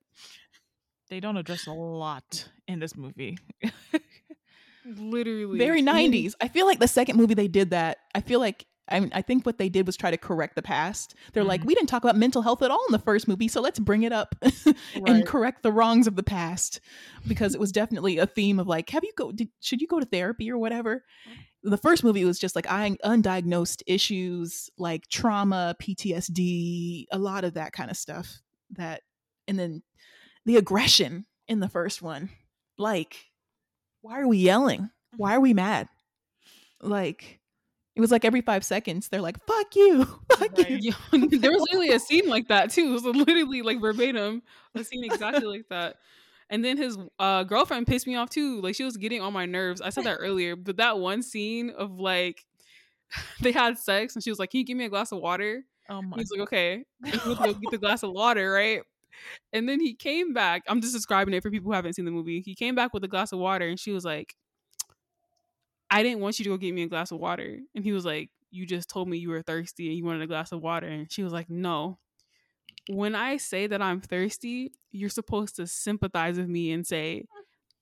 They 1.10 1.20
don't 1.20 1.36
address 1.36 1.66
a 1.66 1.72
lot 1.72 2.48
in 2.68 2.78
this 2.78 2.96
movie. 2.96 3.36
Literally, 4.84 5.58
Very 5.58 5.82
90s. 5.82 6.34
I 6.40 6.48
feel 6.48 6.64
like 6.66 6.78
the 6.78 6.88
second 6.88 7.16
movie 7.16 7.34
they 7.34 7.48
did 7.48 7.70
that, 7.70 7.98
I 8.14 8.20
feel 8.20 8.40
like 8.40 8.66
I 8.92 8.98
mean, 8.98 9.10
I 9.14 9.22
think 9.22 9.46
what 9.46 9.56
they 9.58 9.68
did 9.68 9.86
was 9.86 9.96
try 9.96 10.10
to 10.10 10.16
correct 10.16 10.56
the 10.56 10.62
past. 10.62 11.14
They're 11.32 11.44
like, 11.44 11.60
Mhm. 11.60 11.66
we 11.66 11.74
didn't 11.76 11.88
talk 11.88 12.02
about 12.02 12.16
mental 12.16 12.42
health 12.42 12.60
at 12.60 12.72
all 12.72 12.84
in 12.88 12.92
the 12.92 12.98
first 12.98 13.28
movie, 13.28 13.46
so 13.46 13.60
let's 13.60 13.78
bring 13.78 14.02
it 14.02 14.12
up 14.12 14.34
and 15.06 15.24
correct 15.24 15.62
the 15.62 15.70
wrongs 15.70 16.08
of 16.08 16.16
the 16.16 16.24
past 16.24 16.80
because 17.28 17.54
it 17.54 17.60
was 17.60 17.70
definitely 17.70 18.18
a 18.18 18.26
theme 18.26 18.58
of 18.58 18.66
like, 18.66 18.90
have 18.90 19.04
you 19.04 19.12
go? 19.16 19.30
Did, 19.30 19.48
should 19.60 19.80
you 19.80 19.86
go 19.86 20.00
to 20.00 20.06
therapy 20.06 20.50
or 20.50 20.58
whatever? 20.58 21.04
The 21.62 21.76
first 21.76 22.02
movie 22.02 22.24
was 22.24 22.40
just 22.40 22.56
like 22.56 22.68
I 22.68 22.96
undiagnosed 23.04 23.82
issues 23.86 24.70
like 24.76 25.06
trauma, 25.08 25.76
PTSD, 25.80 27.04
a 27.12 27.18
lot 27.18 27.44
of 27.44 27.54
that 27.54 27.72
kind 27.72 27.92
of 27.92 27.96
stuff. 27.96 28.40
That 28.70 29.02
and 29.46 29.56
then 29.56 29.82
the 30.46 30.56
aggression 30.56 31.26
in 31.48 31.60
the 31.60 31.68
first 31.68 32.02
one, 32.02 32.30
like, 32.78 33.16
why 34.02 34.20
are 34.20 34.28
we 34.28 34.38
yelling? 34.38 34.90
Why 35.16 35.34
are 35.34 35.40
we 35.40 35.54
mad? 35.54 35.88
Like, 36.80 37.40
it 37.96 38.00
was 38.00 38.10
like 38.10 38.24
every 38.24 38.40
five 38.40 38.64
seconds 38.64 39.08
they're 39.08 39.20
like, 39.20 39.44
"Fuck 39.46 39.76
you, 39.76 40.04
fuck 40.32 40.56
Right. 40.56 40.80
you." 40.80 40.92
There 41.12 41.50
was 41.52 41.60
literally 41.62 41.90
a 41.92 41.98
scene 41.98 42.28
like 42.28 42.48
that 42.48 42.70
too. 42.70 42.88
It 42.88 42.92
was 42.92 43.04
literally 43.04 43.62
like 43.62 43.80
verbatim 43.80 44.42
a 44.74 44.84
scene 44.84 45.04
exactly 45.04 45.46
like 45.46 45.68
that. 45.68 45.96
And 46.48 46.64
then 46.64 46.76
his 46.78 46.98
uh, 47.18 47.44
girlfriend 47.44 47.86
pissed 47.86 48.06
me 48.06 48.16
off 48.16 48.30
too. 48.30 48.60
Like 48.60 48.74
she 48.74 48.84
was 48.84 48.96
getting 48.96 49.20
on 49.20 49.32
my 49.32 49.46
nerves. 49.46 49.80
I 49.80 49.90
said 49.90 50.04
that 50.04 50.16
earlier, 50.20 50.56
but 50.56 50.78
that 50.78 50.98
one 50.98 51.22
scene 51.22 51.70
of 51.70 51.98
like 52.00 52.44
they 53.40 53.52
had 53.52 53.78
sex 53.78 54.14
and 54.14 54.24
she 54.24 54.30
was 54.30 54.38
like, 54.38 54.50
"Can 54.50 54.58
you 54.58 54.64
give 54.64 54.76
me 54.76 54.84
a 54.86 54.88
glass 54.88 55.12
of 55.12 55.18
water?" 55.20 55.64
Oh 55.88 56.00
my 56.02 56.16
He's 56.18 56.30
like, 56.30 56.40
"Okay." 56.40 56.84
Go 57.24 57.34
get 57.54 57.70
the 57.70 57.78
glass 57.78 58.02
of 58.02 58.12
water, 58.12 58.50
right? 58.50 58.82
And 59.52 59.68
then 59.68 59.80
he 59.80 59.94
came 59.94 60.32
back. 60.32 60.62
I'm 60.68 60.80
just 60.80 60.94
describing 60.94 61.34
it 61.34 61.42
for 61.42 61.50
people 61.50 61.70
who 61.70 61.74
haven't 61.74 61.94
seen 61.94 62.04
the 62.04 62.10
movie. 62.10 62.40
He 62.40 62.54
came 62.54 62.74
back 62.74 62.94
with 62.94 63.04
a 63.04 63.08
glass 63.08 63.32
of 63.32 63.38
water, 63.38 63.66
and 63.66 63.78
she 63.78 63.92
was 63.92 64.04
like, 64.04 64.34
I 65.90 66.02
didn't 66.02 66.20
want 66.20 66.38
you 66.38 66.44
to 66.44 66.50
go 66.50 66.56
get 66.56 66.74
me 66.74 66.82
a 66.82 66.88
glass 66.88 67.10
of 67.10 67.18
water. 67.18 67.58
And 67.74 67.84
he 67.84 67.92
was 67.92 68.04
like, 68.04 68.30
You 68.50 68.66
just 68.66 68.88
told 68.88 69.08
me 69.08 69.18
you 69.18 69.30
were 69.30 69.42
thirsty 69.42 69.88
and 69.88 69.96
you 69.96 70.04
wanted 70.04 70.22
a 70.22 70.26
glass 70.26 70.52
of 70.52 70.60
water. 70.60 70.86
And 70.86 71.10
she 71.10 71.22
was 71.22 71.32
like, 71.32 71.50
No. 71.50 71.98
When 72.88 73.14
I 73.14 73.36
say 73.38 73.66
that 73.68 73.82
I'm 73.82 74.00
thirsty, 74.00 74.72
you're 74.92 75.10
supposed 75.10 75.56
to 75.56 75.66
sympathize 75.66 76.38
with 76.38 76.48
me 76.48 76.72
and 76.72 76.86
say, 76.86 77.24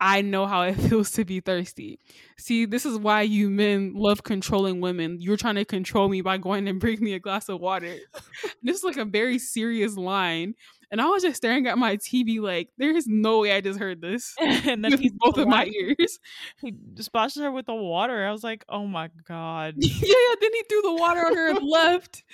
I 0.01 0.23
know 0.23 0.47
how 0.47 0.63
it 0.63 0.75
feels 0.89 1.11
to 1.13 1.25
be 1.25 1.41
thirsty. 1.41 1.99
See, 2.39 2.67
this 2.67 2.87
is 2.87 2.99
why 2.99 3.23
you 3.23 3.51
men 3.51 3.93
love 3.95 4.23
controlling 4.23 4.81
women. 4.81 5.21
You're 5.21 5.37
trying 5.37 5.57
to 5.57 5.65
control 5.65 6.09
me 6.09 6.21
by 6.21 6.39
going 6.39 6.69
and 6.69 6.81
bring 6.81 7.03
me 7.03 7.15
a 7.15 7.19
glass 7.19 7.49
of 7.49 7.61
water. 7.61 7.97
this 8.63 8.79
is 8.79 8.85
like 8.85 8.97
a 8.97 9.05
very 9.05 9.39
serious 9.39 9.97
line. 9.97 10.55
And 10.91 11.03
I 11.03 11.07
was 11.07 11.23
just 11.23 11.37
staring 11.37 11.67
at 11.67 11.77
my 11.77 11.97
TV 11.99 12.41
like, 12.41 12.71
there 12.79 12.97
is 12.97 13.07
no 13.07 13.41
way 13.41 13.53
I 13.53 13.61
just 13.61 13.79
heard 13.79 14.01
this 14.01 14.35
and 14.41 14.83
then 14.83 14.93
with 14.93 15.01
he 15.01 15.13
both 15.15 15.37
of 15.37 15.47
my 15.47 15.67
ears. 15.67 16.19
he 16.63 16.73
splashes 16.97 17.43
her 17.43 17.53
with 17.53 17.67
the 17.67 17.75
water. 17.75 18.27
I 18.27 18.33
was 18.33 18.43
like, 18.43 18.65
oh 18.69 18.87
my 18.87 19.11
god. 19.27 19.75
yeah, 19.77 19.93
yeah, 20.01 20.35
then 20.41 20.51
he 20.55 20.63
threw 20.69 20.83
the 20.83 20.95
water 20.95 21.27
on 21.27 21.37
her 21.37 21.51
and 21.51 21.69
left. 21.69 22.25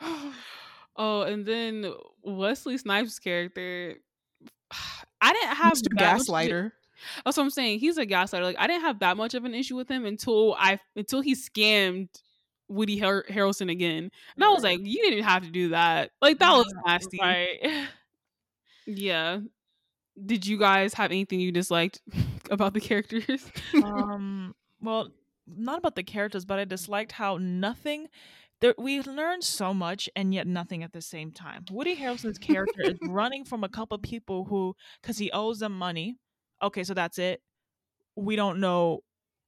oh, 0.96 1.22
and 1.22 1.46
then 1.46 1.92
Wesley 2.24 2.76
Snipes' 2.76 3.20
character. 3.20 3.98
I 5.22 5.32
didn't 5.32 5.56
have 5.56 5.72
Mr. 5.74 5.94
much- 5.94 6.02
Gaslighter. 6.26 6.72
That's 7.24 7.36
what 7.36 7.42
I'm 7.42 7.50
saying. 7.50 7.80
He's 7.80 7.96
a 7.98 8.06
gaslighter. 8.06 8.42
Like 8.42 8.56
I 8.58 8.66
didn't 8.66 8.82
have 8.82 8.98
that 9.00 9.16
much 9.16 9.34
of 9.34 9.44
an 9.44 9.54
issue 9.54 9.74
with 9.76 9.88
him 9.90 10.04
until 10.04 10.54
I 10.58 10.78
until 10.94 11.20
he 11.20 11.34
scammed 11.34 12.08
Woody 12.68 12.98
Har- 12.98 13.24
Harrelson 13.28 13.70
again, 13.70 14.10
and 14.36 14.44
I 14.44 14.48
was 14.50 14.62
like, 14.62 14.80
you 14.82 15.02
didn't 15.02 15.24
have 15.24 15.42
to 15.42 15.50
do 15.50 15.70
that. 15.70 16.10
Like 16.20 16.38
that 16.38 16.52
was 16.52 16.72
nasty. 16.86 17.18
Right. 17.20 17.86
Yeah. 18.86 19.40
Did 20.26 20.46
you 20.46 20.58
guys 20.58 20.94
have 20.94 21.10
anything 21.10 21.40
you 21.40 21.52
disliked 21.52 22.00
about 22.50 22.74
the 22.74 22.80
characters? 22.80 23.50
um 23.82 24.54
well 24.80 25.08
not 25.46 25.78
about 25.78 25.94
the 25.96 26.02
characters 26.02 26.44
but 26.44 26.58
i 26.58 26.64
disliked 26.64 27.12
how 27.12 27.36
nothing 27.38 28.06
there 28.62 28.74
we 28.78 29.02
learned 29.02 29.44
so 29.44 29.74
much 29.74 30.08
and 30.16 30.32
yet 30.32 30.46
nothing 30.46 30.82
at 30.82 30.92
the 30.92 31.02
same 31.02 31.32
time. 31.32 31.64
Woody 31.70 31.96
harrelson's 31.96 32.38
character 32.38 32.82
is 32.82 32.98
running 33.08 33.44
from 33.44 33.64
a 33.64 33.68
couple 33.68 33.98
people 33.98 34.44
who 34.44 34.74
because 35.02 35.18
he 35.18 35.30
owes 35.32 35.58
them 35.58 35.76
money. 35.76 36.16
Okay 36.62 36.84
so 36.84 36.94
that's 36.94 37.18
it. 37.18 37.42
We 38.16 38.36
don't 38.36 38.60
know 38.60 39.00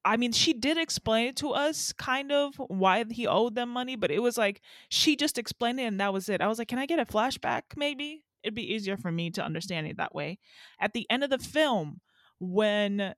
i 0.07 0.17
mean 0.17 0.31
she 0.31 0.53
did 0.53 0.77
explain 0.77 1.29
it 1.29 1.35
to 1.35 1.49
us 1.49 1.91
kind 1.93 2.31
of 2.31 2.53
why 2.67 3.03
he 3.09 3.25
owed 3.25 3.55
them 3.55 3.69
money 3.69 3.95
but 3.95 4.11
it 4.11 4.19
was 4.19 4.37
like 4.37 4.61
she 4.87 5.15
just 5.15 5.39
explained 5.39 5.79
it 5.79 5.85
and 5.85 5.99
that 5.99 6.13
was 6.13 6.29
it. 6.29 6.41
I 6.41 6.47
was 6.47 6.59
like 6.59 6.67
can 6.67 6.77
i 6.77 6.85
get 6.85 6.99
a 6.99 7.05
flashback 7.05 7.63
maybe? 7.75 8.23
It'd 8.43 8.53
be 8.53 8.73
easier 8.73 8.97
for 8.97 9.11
me 9.11 9.31
to 9.31 9.43
understand 9.43 9.87
it 9.87 9.97
that 9.97 10.13
way. 10.13 10.37
At 10.79 10.93
the 10.93 11.07
end 11.09 11.23
of 11.23 11.31
the 11.31 11.39
film 11.39 12.01
when 12.39 13.15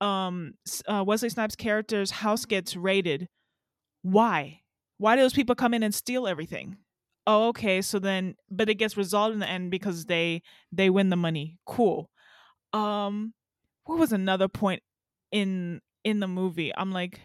um 0.00 0.52
uh, 0.86 1.02
Wesley 1.04 1.30
Snipes' 1.30 1.56
character's 1.56 2.10
house 2.10 2.44
gets 2.44 2.76
raided. 2.76 3.28
Why? 4.02 4.60
Why 4.98 5.16
do 5.16 5.22
those 5.22 5.32
people 5.32 5.54
come 5.54 5.74
in 5.74 5.82
and 5.82 5.94
steal 5.94 6.26
everything? 6.26 6.76
Oh, 7.26 7.48
okay. 7.48 7.82
So 7.82 7.98
then, 7.98 8.34
but 8.50 8.68
it 8.68 8.74
gets 8.74 8.96
resolved 8.96 9.34
in 9.34 9.40
the 9.40 9.48
end 9.48 9.70
because 9.70 10.06
they 10.06 10.42
they 10.72 10.90
win 10.90 11.08
the 11.08 11.16
money. 11.16 11.58
Cool. 11.66 12.10
Um, 12.72 13.34
what 13.84 13.98
was 13.98 14.12
another 14.12 14.48
point 14.48 14.82
in 15.32 15.80
in 16.04 16.20
the 16.20 16.28
movie? 16.28 16.72
I'm 16.76 16.92
like, 16.92 17.20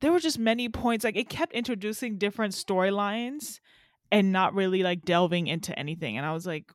there 0.00 0.12
were 0.12 0.20
just 0.20 0.38
many 0.38 0.68
points. 0.68 1.04
Like 1.04 1.16
it 1.16 1.28
kept 1.28 1.52
introducing 1.52 2.18
different 2.18 2.54
storylines 2.54 3.60
and 4.12 4.32
not 4.32 4.54
really 4.54 4.82
like 4.82 5.02
delving 5.02 5.46
into 5.46 5.76
anything. 5.78 6.16
And 6.16 6.24
I 6.24 6.32
was 6.32 6.46
like, 6.46 6.70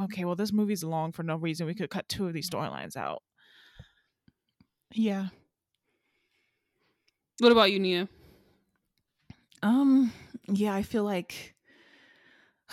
okay, 0.00 0.24
well, 0.24 0.36
this 0.36 0.52
movie's 0.52 0.84
long 0.84 1.12
for 1.12 1.22
no 1.22 1.36
reason. 1.36 1.66
We 1.66 1.74
could 1.74 1.90
cut 1.90 2.08
two 2.08 2.26
of 2.26 2.32
these 2.32 2.48
storylines 2.48 2.96
out. 2.96 3.22
Yeah. 4.94 5.28
what 7.38 7.52
about 7.52 7.72
you, 7.72 7.78
Nia? 7.78 8.08
Um. 9.62 10.12
Yeah, 10.48 10.74
I 10.74 10.82
feel 10.82 11.04
like 11.04 11.54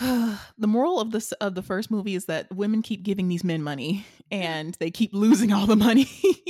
the 0.00 0.66
moral 0.66 0.98
of 0.98 1.10
this 1.10 1.32
of 1.32 1.54
the 1.54 1.62
first 1.62 1.90
movie 1.90 2.14
is 2.14 2.24
that 2.24 2.50
women 2.54 2.80
keep 2.80 3.02
giving 3.02 3.28
these 3.28 3.44
men 3.44 3.62
money 3.62 4.06
and 4.30 4.74
they 4.80 4.90
keep 4.90 5.12
losing 5.12 5.52
all 5.52 5.66
the 5.66 5.76
money. 5.76 6.08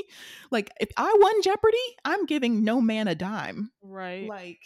like 0.52 0.70
if 0.80 0.88
I 0.96 1.16
won 1.20 1.42
Jeopardy, 1.42 1.76
I'm 2.04 2.26
giving 2.26 2.62
no 2.62 2.80
man 2.80 3.08
a 3.08 3.16
dime. 3.16 3.72
Right. 3.82 4.28
Like 4.28 4.60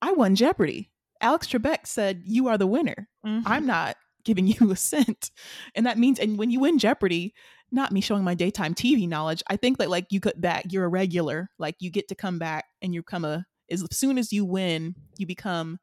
I 0.00 0.12
won 0.12 0.36
Jeopardy. 0.36 0.92
Alex 1.20 1.48
Trebek 1.48 1.84
said 1.84 2.22
you 2.24 2.46
are 2.46 2.56
the 2.56 2.66
winner. 2.66 3.08
I'm 3.24 3.66
not 3.66 3.96
giving 4.24 4.46
you 4.60 4.70
a 4.70 4.76
cent. 4.76 5.32
And 5.74 5.86
that 5.86 5.98
means 5.98 6.20
and 6.20 6.38
when 6.38 6.52
you 6.52 6.60
win 6.60 6.78
Jeopardy, 6.78 7.34
not 7.72 7.90
me 7.90 8.00
showing 8.00 8.22
my 8.22 8.34
daytime 8.34 8.74
TV 8.74 9.08
knowledge, 9.08 9.42
I 9.48 9.56
think 9.56 9.78
that 9.78 9.90
like 9.90 10.06
you 10.10 10.20
cut 10.20 10.40
back, 10.40 10.66
you're 10.70 10.84
a 10.84 10.88
regular. 10.88 11.50
Like 11.58 11.74
you 11.80 11.90
get 11.90 12.06
to 12.08 12.14
come 12.14 12.38
back 12.38 12.66
and 12.82 12.94
you 12.94 13.00
become 13.00 13.24
a 13.24 13.44
as 13.70 13.84
soon 13.92 14.18
as 14.18 14.32
you 14.32 14.44
win, 14.44 14.94
you 15.16 15.26
become 15.26 15.78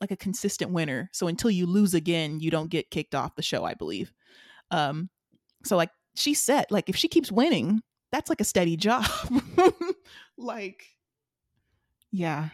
like 0.00 0.10
a 0.10 0.16
consistent 0.16 0.70
winner. 0.70 1.10
So 1.12 1.26
until 1.26 1.50
you 1.50 1.66
lose 1.66 1.94
again, 1.94 2.40
you 2.40 2.50
don't 2.50 2.70
get 2.70 2.90
kicked 2.90 3.14
off 3.14 3.34
the 3.34 3.42
show, 3.42 3.64
I 3.64 3.74
believe. 3.74 4.12
Um 4.70 5.10
so 5.64 5.76
like 5.76 5.90
she 6.14 6.34
said, 6.34 6.66
like 6.70 6.88
if 6.88 6.96
she 6.96 7.08
keeps 7.08 7.32
winning, 7.32 7.82
that's 8.12 8.28
like 8.28 8.40
a 8.40 8.44
steady 8.44 8.76
job. 8.76 9.06
like 10.38 10.84
yeah. 12.10 12.50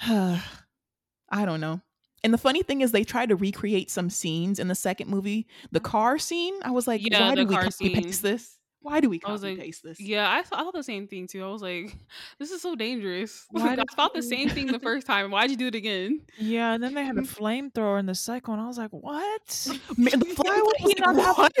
I 0.02 1.44
don't 1.44 1.60
know. 1.60 1.80
And 2.22 2.34
the 2.34 2.38
funny 2.38 2.62
thing 2.62 2.82
is, 2.82 2.92
they 2.92 3.04
tried 3.04 3.30
to 3.30 3.36
recreate 3.36 3.90
some 3.90 4.10
scenes 4.10 4.58
in 4.58 4.68
the 4.68 4.74
second 4.74 5.08
movie. 5.08 5.46
The 5.70 5.80
car 5.80 6.18
scene, 6.18 6.54
I 6.62 6.70
was 6.70 6.86
like, 6.86 7.00
Yeah, 7.02 7.28
why 7.28 7.34
do 7.34 7.46
we 7.46 7.54
copy 7.54 7.94
paste 7.94 8.22
this? 8.22 8.58
Why 8.82 9.00
do 9.00 9.10
we 9.10 9.18
copy 9.18 9.48
like, 9.48 9.58
paste 9.58 9.82
this? 9.82 10.00
Yeah, 10.00 10.28
I, 10.28 10.38
I 10.38 10.42
thought 10.42 10.72
the 10.72 10.82
same 10.82 11.06
thing 11.06 11.26
too. 11.26 11.44
I 11.44 11.48
was 11.48 11.60
like, 11.60 11.94
this 12.38 12.50
is 12.50 12.62
so 12.62 12.74
dangerous. 12.74 13.46
Why 13.50 13.74
Like, 13.74 13.78
I 13.80 13.94
thought 13.94 14.14
the 14.14 14.22
same 14.22 14.48
thing 14.48 14.68
the 14.68 14.78
first 14.90 15.06
time. 15.06 15.30
Why'd 15.30 15.50
you 15.50 15.56
do 15.56 15.66
it 15.66 15.74
again? 15.74 16.22
Yeah, 16.38 16.72
and 16.72 16.82
then 16.82 16.94
they 16.94 17.04
had 17.04 17.18
a 17.18 17.22
flamethrower 17.22 17.98
in 18.00 18.06
the 18.06 18.14
second 18.14 18.52
one. 18.52 18.60
I 18.60 18.66
was 18.66 18.78
like, 18.78 18.90
what? 18.90 19.68
Man, 19.96 20.18
the 20.18 20.34
Why 20.36 20.62
would 20.62 20.76
he 20.78 20.94
not 20.98 21.16
have 21.16 21.52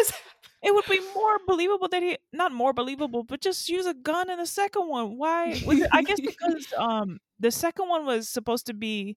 It 0.62 0.74
would 0.74 0.86
be 0.88 1.00
more 1.14 1.38
believable 1.46 1.88
that 1.88 2.02
he 2.02 2.16
not 2.32 2.52
more 2.52 2.72
believable, 2.72 3.22
but 3.22 3.40
just 3.40 3.68
use 3.68 3.86
a 3.86 3.94
gun 3.94 4.30
in 4.30 4.38
the 4.38 4.46
second 4.46 4.88
one. 4.88 5.18
Why? 5.18 5.60
I 5.92 6.02
guess 6.02 6.20
because 6.20 6.72
um 6.78 7.18
the 7.38 7.50
second 7.50 7.88
one 7.88 8.06
was 8.06 8.28
supposed 8.28 8.66
to 8.66 8.74
be 8.74 9.16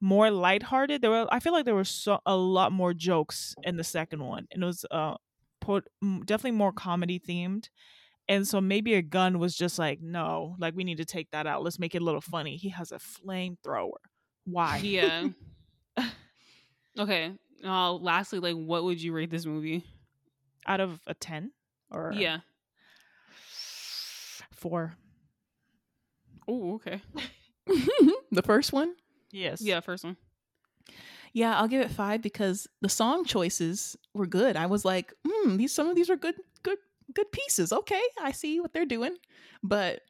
more 0.00 0.30
lighthearted. 0.30 1.02
There 1.02 1.10
were 1.10 1.26
I 1.32 1.40
feel 1.40 1.52
like 1.52 1.64
there 1.64 1.74
were 1.74 1.84
so 1.84 2.20
a 2.26 2.36
lot 2.36 2.72
more 2.72 2.94
jokes 2.94 3.54
in 3.64 3.76
the 3.76 3.84
second 3.84 4.22
one, 4.22 4.46
and 4.52 4.62
it 4.62 4.66
was 4.66 4.84
uh 4.90 5.14
put, 5.64 5.88
definitely 6.24 6.52
more 6.52 6.72
comedy 6.72 7.18
themed. 7.18 7.68
And 8.28 8.46
so 8.48 8.60
maybe 8.60 8.94
a 8.94 9.02
gun 9.02 9.38
was 9.38 9.54
just 9.54 9.78
like, 9.78 10.00
no, 10.00 10.56
like 10.58 10.74
we 10.74 10.84
need 10.84 10.98
to 10.98 11.04
take 11.04 11.30
that 11.32 11.46
out. 11.46 11.62
Let's 11.62 11.78
make 11.78 11.94
it 11.94 12.02
a 12.02 12.04
little 12.04 12.20
funny. 12.20 12.56
He 12.56 12.70
has 12.70 12.90
a 12.92 12.98
flamethrower. 12.98 13.90
Why? 14.44 14.78
Yeah. 14.78 15.28
okay. 16.98 17.32
Uh, 17.62 17.92
lastly, 17.94 18.38
like, 18.40 18.54
what 18.56 18.84
would 18.84 19.02
you 19.02 19.12
rate 19.12 19.30
this 19.30 19.46
movie? 19.46 19.84
Out 20.66 20.80
of 20.80 21.00
a 21.06 21.14
ten 21.14 21.52
or 21.90 22.12
Yeah. 22.14 22.38
four? 24.52 24.94
Oh, 26.48 26.74
okay. 26.74 27.00
the 28.30 28.42
first 28.42 28.72
one? 28.72 28.94
Yes. 29.30 29.60
Yeah, 29.60 29.80
first 29.80 30.04
one. 30.04 30.16
Yeah, 31.34 31.58
I'll 31.58 31.68
give 31.68 31.80
it 31.82 31.90
five 31.90 32.22
because 32.22 32.66
the 32.80 32.88
song 32.88 33.24
choices 33.24 33.96
were 34.14 34.26
good. 34.26 34.56
I 34.56 34.66
was 34.66 34.84
like, 34.84 35.12
hmm, 35.26 35.56
these 35.56 35.74
some 35.74 35.88
of 35.88 35.96
these 35.96 36.08
are 36.08 36.16
good, 36.16 36.36
good, 36.62 36.78
good 37.12 37.30
pieces. 37.32 37.72
Okay, 37.72 38.00
I 38.22 38.30
see 38.30 38.60
what 38.60 38.72
they're 38.72 38.86
doing, 38.86 39.16
but 39.62 40.00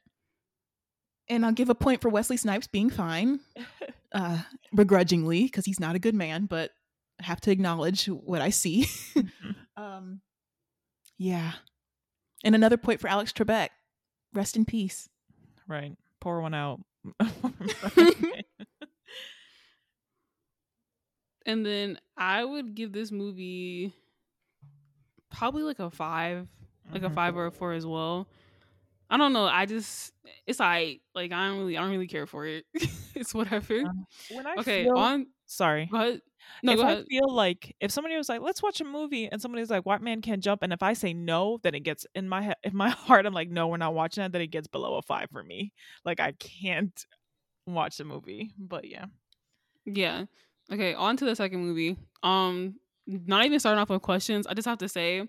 and 1.27 1.43
I'll 1.43 1.51
give 1.51 1.69
a 1.69 1.75
point 1.75 2.01
for 2.01 2.09
Wesley 2.09 2.37
Snipes 2.37 2.67
being 2.67 2.91
fine, 2.91 3.39
uh, 4.13 4.43
begrudgingly, 4.73 5.43
because 5.43 5.65
he's 5.65 5.79
not 5.79 5.95
a 5.95 5.99
good 5.99 6.13
man, 6.13 6.45
but 6.45 6.71
I 7.19 7.23
have 7.23 7.41
to 7.41 7.51
acknowledge 7.51 8.05
what 8.05 8.41
I 8.41 8.51
see. 8.51 8.87
um, 9.77 10.21
yeah. 11.17 11.53
And 12.43 12.53
another 12.53 12.77
point 12.77 13.01
for 13.01 13.07
Alex 13.07 13.31
Trebek. 13.31 13.69
Rest 14.33 14.55
in 14.55 14.65
peace. 14.65 15.09
Right. 15.67 15.95
Pour 16.21 16.41
one 16.41 16.53
out. 16.53 16.81
and 21.45 21.65
then 21.65 21.99
I 22.17 22.43
would 22.43 22.75
give 22.75 22.91
this 22.93 23.11
movie 23.11 23.93
probably 25.31 25.63
like 25.63 25.79
a 25.79 25.89
5 25.89 26.47
like 26.93 27.03
a 27.03 27.09
five 27.09 27.35
or 27.35 27.47
a 27.47 27.51
four 27.51 27.73
as 27.73 27.85
well. 27.85 28.27
I 29.09 29.17
don't 29.17 29.33
know. 29.33 29.45
I 29.45 29.65
just 29.65 30.13
it's 30.47 30.59
like 30.59 31.01
like 31.15 31.31
I 31.31 31.47
don't 31.47 31.59
really 31.59 31.77
I 31.77 31.81
don't 31.81 31.91
really 31.91 32.07
care 32.07 32.27
for 32.27 32.45
it. 32.45 32.65
it's 33.15 33.33
whatever. 33.33 33.85
Um, 33.85 34.05
when 34.29 34.47
I 34.47 34.57
okay, 34.57 34.83
feel, 34.83 34.97
on 34.97 35.27
sorry. 35.45 35.93
ahead. 35.93 36.21
No, 36.63 36.73
if 36.73 36.79
I 36.83 36.91
ahead. 36.91 37.05
feel 37.09 37.33
like 37.33 37.75
if 37.79 37.91
somebody 37.91 38.15
was 38.17 38.29
like, 38.29 38.41
"Let's 38.41 38.61
watch 38.63 38.81
a 38.81 38.85
movie," 38.85 39.27
and 39.31 39.41
somebody's 39.41 39.69
like, 39.69 39.85
"White 39.85 40.01
man 40.01 40.21
can't 40.21 40.43
jump," 40.43 40.63
and 40.63 40.73
if 40.73 40.83
I 40.83 40.93
say 40.93 41.13
no, 41.13 41.59
then 41.63 41.75
it 41.75 41.81
gets 41.81 42.05
in 42.15 42.29
my 42.29 42.41
head, 42.41 42.57
in 42.63 42.75
my 42.75 42.89
heart, 42.91 43.25
I'm 43.25 43.33
like, 43.33 43.49
"No, 43.49 43.67
we're 43.67 43.77
not 43.77 43.93
watching 43.95 44.23
that." 44.23 44.31
Then 44.31 44.41
it 44.41 44.47
gets 44.51 44.67
below 44.67 44.95
a 44.97 45.01
five 45.01 45.29
for 45.31 45.43
me. 45.43 45.73
Like 46.05 46.19
I 46.19 46.33
can't 46.33 47.05
watch 47.67 47.97
the 47.97 48.05
movie. 48.05 48.53
But 48.57 48.85
yeah, 48.89 49.05
Yeah. 49.85 50.25
Okay, 50.71 50.93
on 50.93 51.17
to 51.17 51.25
the 51.25 51.35
second 51.35 51.59
movie. 51.59 51.97
Um 52.23 52.75
not 53.07 53.45
even 53.45 53.59
starting 53.59 53.79
off 53.79 53.89
with 53.89 54.01
questions. 54.01 54.47
I 54.47 54.53
just 54.53 54.67
have 54.67 54.79
to 54.79 54.89
say 54.89 55.27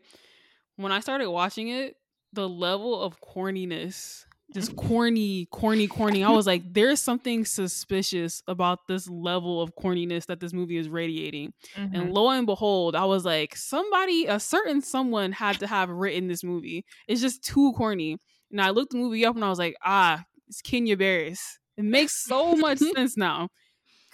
when 0.76 0.92
I 0.92 1.00
started 1.00 1.30
watching 1.30 1.68
it, 1.68 1.96
the 2.32 2.48
level 2.48 3.00
of 3.02 3.20
corniness, 3.20 4.24
just 4.54 4.76
corny, 4.76 5.46
corny, 5.50 5.86
corny. 5.86 6.22
I 6.22 6.30
was 6.30 6.46
like 6.46 6.62
there's 6.72 7.00
something 7.00 7.44
suspicious 7.44 8.42
about 8.46 8.86
this 8.86 9.08
level 9.08 9.60
of 9.60 9.74
corniness 9.74 10.26
that 10.26 10.40
this 10.40 10.52
movie 10.52 10.76
is 10.76 10.88
radiating. 10.88 11.52
Mm-hmm. 11.74 11.94
And 11.94 12.12
lo 12.12 12.30
and 12.30 12.46
behold, 12.46 12.94
I 12.94 13.04
was 13.04 13.24
like 13.24 13.56
somebody 13.56 14.26
a 14.26 14.38
certain 14.38 14.80
someone 14.80 15.32
had 15.32 15.58
to 15.60 15.66
have 15.66 15.90
written 15.90 16.28
this 16.28 16.44
movie. 16.44 16.84
It's 17.08 17.20
just 17.20 17.42
too 17.42 17.72
corny. 17.76 18.18
And 18.50 18.60
I 18.60 18.70
looked 18.70 18.92
the 18.92 18.98
movie 18.98 19.26
up 19.26 19.34
and 19.34 19.44
I 19.44 19.50
was 19.50 19.58
like, 19.58 19.76
"Ah, 19.84 20.24
it's 20.48 20.62
Kenya 20.62 20.96
Barris." 20.96 21.58
It 21.76 21.84
makes 21.84 22.24
so 22.24 22.54
much 22.54 22.78
sense 22.94 23.16
now 23.16 23.48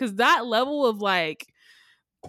because 0.02 0.16
that 0.16 0.46
level 0.46 0.84
of 0.86 1.00
like 1.00 1.46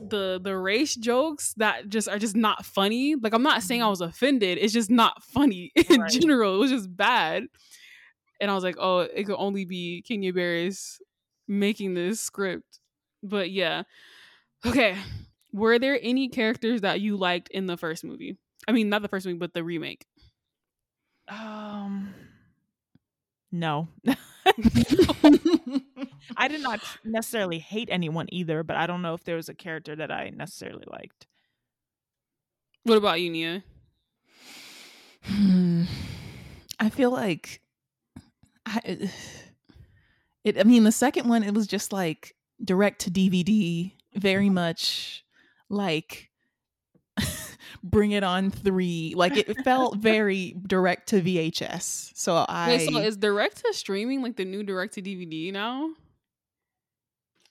the 0.10 0.40
the 0.44 0.56
race 0.58 0.96
jokes 0.96 1.54
that 1.58 1.88
just 1.90 2.08
are 2.10 2.18
just 2.20 2.36
not 2.36 2.66
funny 2.66 3.16
like 3.16 3.32
i'm 3.34 3.44
not 3.44 3.62
saying 3.62 3.84
i 3.84 3.88
was 3.88 4.02
offended 4.02 4.58
it's 4.60 4.74
just 4.74 4.90
not 4.90 5.24
funny 5.24 5.72
in 5.76 5.84
Mm-hmm. 5.84 6.02
Right. 6.02 6.12
general 6.12 6.56
it 6.56 6.60
was 6.60 6.72
just 6.72 6.96
bad. 6.96 7.46
And 8.42 8.50
i 8.52 8.56
was 8.56 8.64
like 8.64 8.76
oh 8.80 9.00
it 9.02 9.26
could 9.26 9.36
only 9.38 9.66
be 9.66 10.02
kenya 10.08 10.34
barris 10.34 11.00
making 11.48 11.94
this 11.94 12.20
script. 12.20 12.80
But 13.22 13.52
yeah. 13.52 13.84
Okay 14.66 14.98
were 15.52 15.78
there 15.78 16.00
any 16.02 16.30
characters 16.30 16.82
that 16.82 17.00
you 17.00 17.16
liked 17.16 17.50
in 17.50 17.68
the 17.68 17.78
first 17.78 18.04
movie? 18.04 18.38
I 18.68 18.72
mean 18.72 18.90
not 18.90 19.02
the 19.04 19.08
first 19.08 19.26
movie 19.28 19.38
but 19.38 19.54
the 19.54 19.64
remake. 19.64 20.06
Um, 21.28 22.14
no, 23.52 23.88
did 26.54 26.64
not 26.64 26.80
necessarily 27.04 27.60
hate 27.60 27.90
anyone 27.92 28.28
either, 28.32 28.64
but 28.64 28.76
I 28.76 28.88
don't 28.88 29.02
know 29.02 29.14
if 29.14 29.24
there 29.24 29.36
was 29.36 29.50
a 29.50 29.54
character 29.54 29.96
that 29.96 30.12
I 30.12 30.32
necessarily 30.36 30.86
liked. 30.88 31.28
what 32.84 32.98
about 32.98 33.22
you 33.22 33.30
nia 33.30 33.64
Hmm. 35.24 35.84
I 36.80 36.90
feel 36.90 37.12
like 37.12 37.62
I, 38.66 39.10
it. 40.44 40.60
I 40.60 40.64
mean, 40.64 40.84
the 40.84 40.92
second 40.92 41.30
one 41.30 41.44
it 41.44 41.54
was 41.54 41.66
just 41.66 41.94
like 41.94 42.36
direct 42.64 43.02
to 43.02 43.12
DVD, 43.12 43.94
very 44.16 44.50
much 44.50 45.24
like 45.70 46.30
Bring 47.84 48.12
It 48.12 48.24
On 48.24 48.52
three. 48.52 49.14
Like 49.16 49.38
it 49.38 49.64
felt 49.64 49.98
very 50.00 50.58
direct 50.68 51.08
to 51.10 51.22
VHS. 51.22 52.12
So 52.16 52.36
I, 52.36 52.68
Wait, 52.68 52.90
so 52.90 52.98
is 52.98 53.16
direct 53.16 53.64
to 53.66 53.74
streaming 53.74 54.22
like 54.22 54.36
the 54.36 54.46
new 54.46 54.64
direct 54.64 54.96
to 54.96 55.02
dvd 55.02 55.54
now 55.54 55.90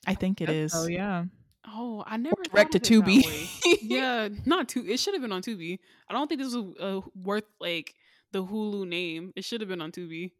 I 0.05 0.15
think 0.15 0.41
it 0.41 0.49
is. 0.49 0.73
Oh 0.75 0.87
yeah. 0.87 1.25
Oh, 1.65 2.03
I 2.05 2.17
never 2.17 2.35
direct 2.43 2.73
to 2.73 2.79
thought 2.79 3.07
of 3.07 3.07
it 3.07 3.25
Tubi. 3.25 3.77
yeah, 3.81 4.27
not 4.45 4.67
too. 4.67 4.85
It 4.85 4.99
should 4.99 5.13
have 5.13 5.21
been 5.21 5.31
on 5.31 5.41
Tubi. 5.41 5.79
I 6.09 6.13
don't 6.13 6.27
think 6.27 6.41
this 6.41 6.53
was 6.53 6.75
uh, 6.79 7.01
worth 7.15 7.45
like 7.59 7.93
the 8.31 8.43
Hulu 8.43 8.87
name. 8.87 9.31
It 9.35 9.45
should 9.45 9.61
have 9.61 9.69
been 9.69 9.81
on 9.81 9.91
Tubi, 9.91 10.31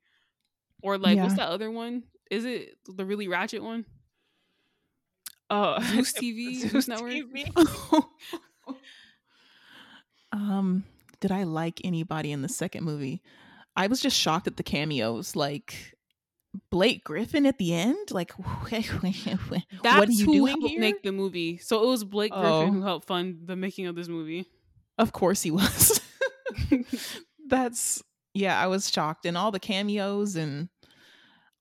or 0.82 0.98
like 0.98 1.18
what's 1.18 1.32
Yeah. 1.38 1.46
that 1.46 1.50
other 1.50 1.72
one? 1.72 2.04
Is 2.30 2.46
it 2.46 2.78
the 2.86 3.06
really 3.06 3.28
ratchet 3.28 3.64
one? 3.64 3.86
Oh, 5.50 5.80
Zeus 5.82 6.14
TV, 6.14 6.56
Zeus 6.56 6.72
Zeus 6.72 6.88
Network? 6.88 7.12
TV. 7.12 7.46
um, 10.32 10.84
did 11.20 11.32
I 11.32 11.44
like 11.44 11.80
anybody 11.84 12.32
in 12.32 12.42
the 12.42 12.50
second 12.50 12.84
movie? 12.84 13.22
I 13.76 13.88
was 13.88 14.02
just 14.02 14.18
shocked 14.18 14.48
at 14.48 14.58
the 14.58 14.64
cameos, 14.64 15.36
like 15.36 15.93
Blake 16.70 17.04
Griffin 17.04 17.46
at 17.46 17.58
the 17.58 17.74
end. 17.74 18.12
Like, 18.12 18.34
That's 18.70 18.90
what 18.92 20.10
are 20.10 20.12
you 20.12 20.26
who 20.26 20.34
doing 20.34 20.48
helped 20.48 20.68
here? 20.68 20.80
make 20.80 21.04
the 21.04 21.12
movie. 21.12 21.58
So 21.58 21.84
it 21.84 21.88
was 21.88 22.04
Blake 22.04 22.32
oh. 22.34 22.42
Griffin 22.42 22.76
Oh. 22.76 22.80
who 22.80 22.82
helped 22.84 23.08
fund 23.08 23.40
the 23.46 23.56
making 23.56 23.88
of 23.88 23.96
this 23.96 24.08
movie. 24.08 24.46
Of 24.98 25.12
course 25.12 25.42
he 25.42 25.52
was. 25.52 26.00
That's 27.48 28.04
yeah, 28.34 28.60
I 28.60 28.68
was 28.68 28.90
shocked, 28.92 29.26
and 29.26 29.38
all 29.38 29.52
the 29.52 29.60
cameos 29.60 30.36
and 30.36 30.70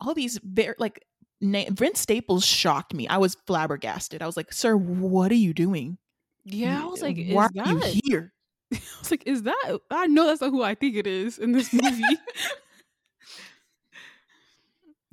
all 0.00 0.14
these 0.14 0.38
very 0.42 0.74
like 0.78 1.04
na- 1.40 1.64
Vince 1.70 2.00
Staples 2.00 2.44
shocked 2.46 2.94
me. 2.94 3.08
I 3.08 3.18
was 3.18 3.36
flabbergasted. 3.46 4.22
I 4.22 4.26
was 4.26 4.36
like, 4.36 4.52
"Sir, 4.52 4.76
what 4.76 5.30
are 5.30 5.36
you 5.36 5.52
doing? 5.54 5.98
yeah, 6.44 6.82
I 6.82 6.86
was 6.86 7.02
like, 7.02 7.18
why 7.28 7.48
that? 7.54 7.66
are 7.66 7.88
you 7.88 8.00
here?" 8.04 8.32
I 8.72 8.80
was 9.00 9.10
like, 9.10 9.22
is 9.26 9.42
that? 9.42 9.78
I 9.90 10.06
know 10.06 10.26
that's 10.26 10.40
not 10.40 10.50
who 10.50 10.62
I 10.62 10.74
think 10.74 10.96
it 10.96 11.06
is 11.06 11.38
in 11.38 11.52
this 11.52 11.72
movie. 11.72 12.02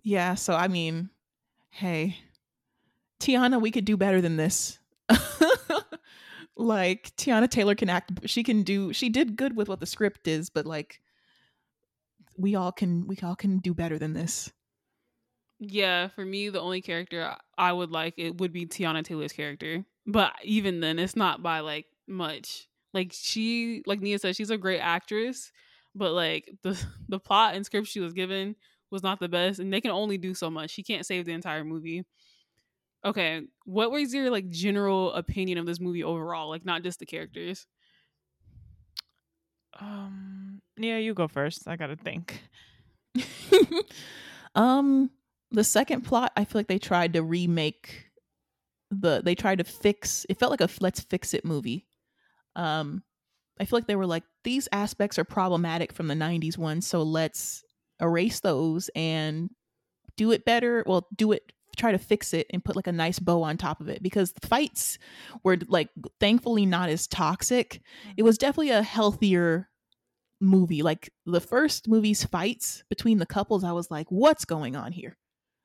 Yeah, 0.09 0.33
so 0.33 0.55
I 0.55 0.69
mean, 0.69 1.11
hey, 1.69 2.17
Teyana, 3.19 3.61
we 3.61 3.69
could 3.69 3.85
do 3.85 3.95
better 3.95 4.21
than 4.21 4.37
this. 4.37 4.79
like 6.57 7.15
Teyana 7.15 7.47
Taylor 7.47 7.75
can 7.75 7.89
act 7.89 8.13
she 8.25 8.41
can 8.41 8.63
do 8.63 8.91
she 8.91 9.09
did 9.09 9.35
good 9.35 9.55
with 9.55 9.69
what 9.69 9.79
the 9.79 9.85
script 9.85 10.27
is, 10.27 10.49
but 10.49 10.65
like 10.65 10.99
we 12.35 12.55
all 12.55 12.71
can 12.71 13.05
we 13.05 13.19
all 13.21 13.35
can 13.35 13.59
do 13.59 13.75
better 13.75 13.99
than 13.99 14.13
this. 14.13 14.51
Yeah, 15.59 16.07
for 16.07 16.25
me, 16.25 16.49
the 16.49 16.59
only 16.59 16.81
character 16.81 17.35
I- 17.55 17.71
would 17.71 17.91
like 17.91 18.15
it 18.17 18.39
would 18.39 18.51
be 18.51 18.65
Teyana 18.65 19.03
Taylor's 19.03 19.31
character. 19.33 19.85
But 20.07 20.33
even 20.43 20.79
then, 20.79 20.97
it's 20.97 21.15
not 21.15 21.43
by 21.43 21.59
like 21.59 21.85
much. 22.07 22.67
Like 22.95 23.11
she, 23.13 23.83
like 23.85 24.01
Nia 24.01 24.17
said, 24.17 24.35
she's 24.35 24.49
a 24.49 24.57
great 24.57 24.79
actress, 24.79 25.51
but 25.93 26.13
like 26.13 26.49
the 26.63 26.83
the 27.07 27.19
plot 27.19 27.53
and 27.53 27.63
script 27.63 27.85
she 27.85 27.99
was 27.99 28.13
given 28.13 28.55
was 28.91 29.03
not 29.03 29.19
the 29.19 29.29
best, 29.29 29.59
and 29.59 29.71
they 29.71 29.81
can 29.81 29.91
only 29.91 30.17
do 30.17 30.33
so 30.33 30.49
much. 30.49 30.71
She 30.71 30.83
can't 30.83 31.05
save 31.05 31.25
the 31.25 31.33
entire 31.33 31.63
movie. 31.63 32.05
Okay, 33.05 33.43
what 33.63 33.91
was 33.91 34.13
your 34.13 34.29
like 34.29 34.49
general 34.49 35.13
opinion 35.13 35.57
of 35.57 35.65
this 35.65 35.79
movie 35.79 36.03
overall? 36.03 36.49
Like 36.49 36.65
not 36.65 36.83
just 36.83 36.99
the 36.99 37.05
characters. 37.05 37.65
Um, 39.79 40.61
yeah, 40.77 40.97
you 40.97 41.13
go 41.13 41.27
first. 41.27 41.67
I 41.67 41.75
gotta 41.75 41.95
think. 41.95 42.41
um 44.55 45.09
the 45.51 45.63
second 45.63 46.01
plot, 46.01 46.31
I 46.35 46.45
feel 46.45 46.59
like 46.59 46.67
they 46.67 46.77
tried 46.79 47.13
to 47.13 47.23
remake 47.23 48.05
the 48.91 49.21
they 49.23 49.35
tried 49.35 49.59
to 49.59 49.63
fix 49.63 50.25
it 50.29 50.39
felt 50.39 50.51
like 50.51 50.61
a 50.61 50.69
let's 50.79 50.99
fix 51.01 51.33
it 51.33 51.45
movie. 51.45 51.87
Um 52.55 53.03
I 53.59 53.65
feel 53.65 53.77
like 53.77 53.87
they 53.87 53.95
were 53.95 54.07
like 54.07 54.23
these 54.43 54.67
aspects 54.71 55.19
are 55.19 55.25
problematic 55.25 55.93
from 55.93 56.07
the 56.07 56.15
90s 56.15 56.57
one, 56.57 56.81
so 56.81 57.03
let's 57.03 57.63
erase 58.01 58.39
those 58.39 58.89
and 58.95 59.49
do 60.17 60.31
it 60.31 60.45
better. 60.45 60.83
Well, 60.85 61.07
do 61.15 61.31
it 61.31 61.53
try 61.79 61.91
to 61.91 61.97
fix 61.97 62.33
it 62.33 62.45
and 62.51 62.63
put 62.63 62.75
like 62.75 62.87
a 62.87 62.91
nice 62.91 63.19
bow 63.19 63.41
on 63.41 63.55
top 63.57 63.79
of 63.79 63.87
it 63.87 64.03
because 64.03 64.33
the 64.33 64.45
fights 64.45 64.99
were 65.43 65.57
like 65.67 65.89
thankfully 66.19 66.65
not 66.65 66.89
as 66.89 67.07
toxic. 67.07 67.81
It 68.17 68.23
was 68.23 68.37
definitely 68.37 68.71
a 68.71 68.83
healthier 68.83 69.69
movie. 70.41 70.81
Like 70.81 71.11
the 71.25 71.41
first 71.41 71.87
movie's 71.87 72.23
fights 72.23 72.83
between 72.89 73.17
the 73.17 73.25
couples, 73.25 73.63
I 73.63 73.71
was 73.71 73.89
like, 73.89 74.07
what's 74.09 74.45
going 74.45 74.75
on 74.75 74.91
here? 74.91 75.17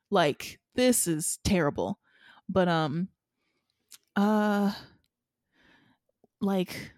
Like, 0.09 0.59
this 0.75 1.07
is 1.07 1.39
terrible. 1.43 1.99
But 2.47 2.67
um 2.67 3.09
uh 4.15 4.71
like 6.39 6.93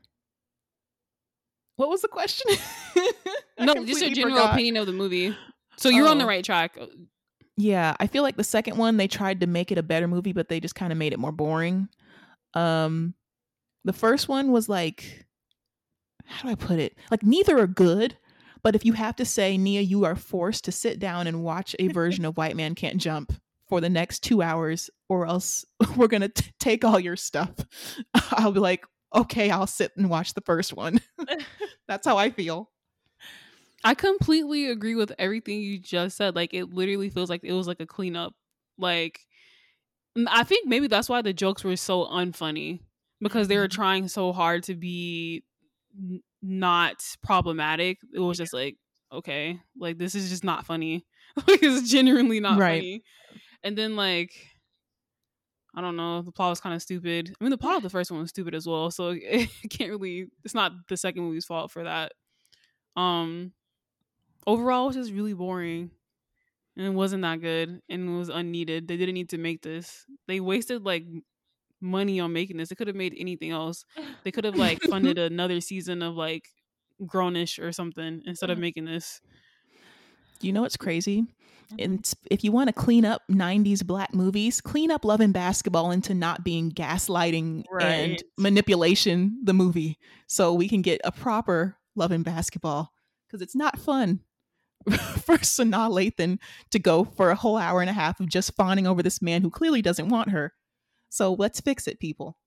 what 1.76 1.90
was 1.90 2.02
the 2.02 2.08
question? 2.08 2.52
No, 3.60 3.74
just 3.74 3.78
your 3.78 3.86
completely 3.86 4.14
general 4.16 4.36
forgot. 4.38 4.54
opinion 4.54 4.78
of 4.78 4.86
the 4.86 4.94
movie. 4.94 5.36
So 5.78 5.90
you're 5.90 6.08
on 6.08 6.18
the 6.18 6.24
Oh. 6.26 6.28
right 6.28 6.44
track. 6.44 6.78
Yeah, 7.56 7.96
I 8.00 8.08
feel 8.08 8.24
like 8.24 8.38
the 8.38 8.44
second 8.44 8.78
one 8.78 8.98
they 8.98 9.08
tried 9.08 9.40
to 9.42 9.48
make 9.48 9.72
it 9.72 9.78
a 9.78 9.84
better 9.84 10.08
movie, 10.08 10.32
but 10.34 10.48
they 10.48 10.60
just 10.60 10.76
kind 10.76 10.92
of 10.92 10.98
made 10.98 11.14
it 11.14 11.20
more 11.20 11.32
boring. 11.32 11.90
Um, 12.54 13.16
the 13.84 13.94
first 13.94 14.28
one 14.28 14.52
was 14.52 14.70
like, 14.70 15.26
how 16.26 16.44
do 16.44 16.50
I 16.50 16.56
put 16.56 16.80
it? 16.80 16.98
Like 17.10 17.24
neither 17.24 17.58
are 17.58 17.68
good. 17.68 18.18
But 18.64 18.76
if 18.76 18.84
you 18.86 18.94
have 18.94 19.16
to 19.18 19.26
say, 19.26 19.58
Nia, 19.58 19.82
you 19.82 20.04
are 20.06 20.16
forced 20.16 20.66
to 20.66 20.72
sit 20.72 21.00
down 21.00 21.26
and 21.28 21.44
watch 21.44 21.76
a 21.80 21.88
version 21.88 22.26
of 22.26 22.38
White 22.38 22.56
Man 22.56 22.76
Can't 22.76 22.98
Jump 22.98 23.32
for 23.70 23.80
the 23.82 23.90
next 23.90 24.20
two 24.24 24.42
hours, 24.42 24.90
or 25.10 25.26
else 25.26 25.64
we're 25.96 26.08
going 26.08 26.22
to 26.22 26.32
take 26.60 26.84
all 26.86 27.00
your 27.00 27.16
stuff, 27.16 27.54
I'll 28.32 28.52
be 28.52 28.60
like, 28.60 28.86
okay, 29.16 29.50
I'll 29.52 29.68
sit 29.68 29.92
and 29.96 30.10
watch 30.10 30.34
the 30.34 30.42
first 30.42 30.74
one. 30.76 31.00
That's 31.88 32.06
how 32.08 32.18
I 32.18 32.30
feel. 32.30 32.70
I 33.84 33.94
completely 33.94 34.68
agree 34.68 34.96
with 34.96 35.14
everything 35.18 35.62
you 35.62 35.80
just 35.80 36.18
said. 36.18 36.36
Like 36.36 36.54
it 36.54 36.66
literally 36.66 37.10
feels 37.10 37.30
like 37.30 37.44
it 37.44 37.54
was 37.54 37.68
like 37.68 37.80
a 37.80 37.86
cleanup. 37.86 38.34
Like 38.78 39.22
I 40.28 40.44
think 40.44 40.68
maybe 40.68 40.88
that's 40.88 41.10
why 41.10 41.22
the 41.22 41.34
jokes 41.34 41.64
were 41.64 41.76
so 41.76 42.06
unfunny 42.08 42.82
because 43.22 43.48
they 43.48 43.58
were 43.58 43.68
Mm-hmm. 43.68 43.70
trying 43.70 44.08
so 44.08 44.34
hard 44.34 44.64
to 44.64 44.76
be 44.76 45.44
n- 45.96 46.22
not 46.42 47.04
problematic. 47.24 48.00
It 48.14 48.20
was 48.20 48.38
just 48.38 48.54
like, 48.54 48.78
okay, 49.12 49.60
like 49.78 49.98
this 50.00 50.16
is 50.16 50.30
just 50.30 50.44
not 50.44 50.66
funny. 50.66 51.06
like 51.48 51.62
it's 51.62 51.90
genuinely 51.90 52.40
not 52.40 52.64
Right. 52.64 52.88
funny. 52.88 53.04
And 53.64 53.78
then 53.78 53.96
like 53.96 54.34
I 55.76 55.82
don't 55.82 55.96
know, 55.96 56.22
the 56.22 56.32
plot 56.32 56.50
was 56.50 56.60
kind 56.62 56.74
of 56.76 56.82
stupid. 56.82 57.36
I 57.40 57.44
mean, 57.44 57.52
the 57.52 57.58
plot 57.58 57.78
of 57.78 57.84
the 57.84 57.90
first 57.90 58.10
one 58.10 58.22
was 58.22 58.30
stupid 58.30 58.56
as 58.56 58.66
well, 58.66 58.90
so 58.90 59.10
it 59.16 59.50
can't 59.70 59.92
really. 59.92 60.28
It's 60.44 60.56
not 60.56 60.72
the 60.88 60.98
second 60.98 61.24
movie's 61.24 61.46
fault 61.46 61.72
for 61.72 61.84
that. 61.84 62.14
Um, 62.96 63.54
overall, 64.48 64.86
it 64.86 64.88
was 64.88 64.96
just 64.96 65.12
really 65.12 65.34
boring, 65.34 65.92
and 66.76 66.88
it 66.88 66.92
wasn't 66.92 67.22
that 67.22 67.42
good, 67.42 67.82
and 67.90 68.10
it 68.10 68.18
was 68.18 68.30
unneeded. 68.30 68.88
They 68.88 68.98
didn't 68.98 69.14
need 69.16 69.30
to 69.30 69.38
make 69.38 69.62
this. 69.62 70.06
They 70.28 70.40
wasted 70.40 70.84
like 70.84 71.06
money 71.82 72.20
on 72.20 72.34
making 72.34 72.58
this. 72.58 72.70
They 72.70 72.76
could 72.76 72.88
have 72.88 72.96
made 72.96 73.14
anything 73.18 73.52
else. 73.52 73.86
They 74.24 74.32
could 74.32 74.46
have 74.46 74.56
like 74.56 74.82
funded 74.82 75.18
another 75.20 75.62
season 75.62 76.02
of 76.02 76.16
like 76.16 76.48
Grownish 77.02 77.64
or 77.64 77.72
something 77.72 78.24
instead 78.26 78.50
of 78.50 78.56
mm-hmm. 78.56 78.62
making 78.62 78.86
this. 78.86 79.22
You 80.42 80.54
know 80.54 80.62
what's 80.62 80.78
crazy? 80.78 81.26
And 81.78 82.02
mm-hmm. 82.02 82.28
if 82.32 82.44
you 82.44 82.52
want 82.52 82.70
to 82.70 82.74
clean 82.74 83.06
up 83.06 83.24
90s 83.30 83.86
black 83.86 84.14
movies, 84.14 84.62
clean 84.62 84.90
up 84.90 85.04
Love 85.04 85.20
and 85.20 85.34
Basketball 85.34 85.92
into 85.92 86.14
not 86.14 86.44
being 86.44 86.72
gaslighting 86.72 87.66
and 87.82 88.24
manipulation 88.38 89.40
the 89.44 89.54
movie 89.54 89.98
so 90.28 90.54
we 90.54 90.70
can 90.70 90.82
get 90.82 91.02
a 91.04 91.12
proper 91.12 91.78
Love 91.96 92.12
and 92.12 92.24
Basketball 92.24 92.94
because 93.28 93.42
it's 93.42 93.56
not 93.56 93.78
fun 93.78 94.22
for 95.24 95.38
Sanaa 95.38 95.90
Lathan 95.90 96.40
to 96.72 96.80
go 96.80 97.04
for 97.04 97.30
a 97.32 97.36
whole 97.36 97.58
hour 97.58 97.82
and 97.82 97.90
a 97.90 97.94
half 97.94 98.20
of 98.20 98.28
just 98.30 98.56
fawning 98.56 98.88
over 98.88 99.02
this 99.04 99.22
man 99.22 99.42
who 99.42 99.50
clearly 99.50 99.82
doesn't 99.82 100.10
want 100.10 100.30
her. 100.32 100.54
So 101.10 101.34
let's 101.34 101.60
fix 101.62 101.88
it, 101.88 102.00
people. 102.00 102.38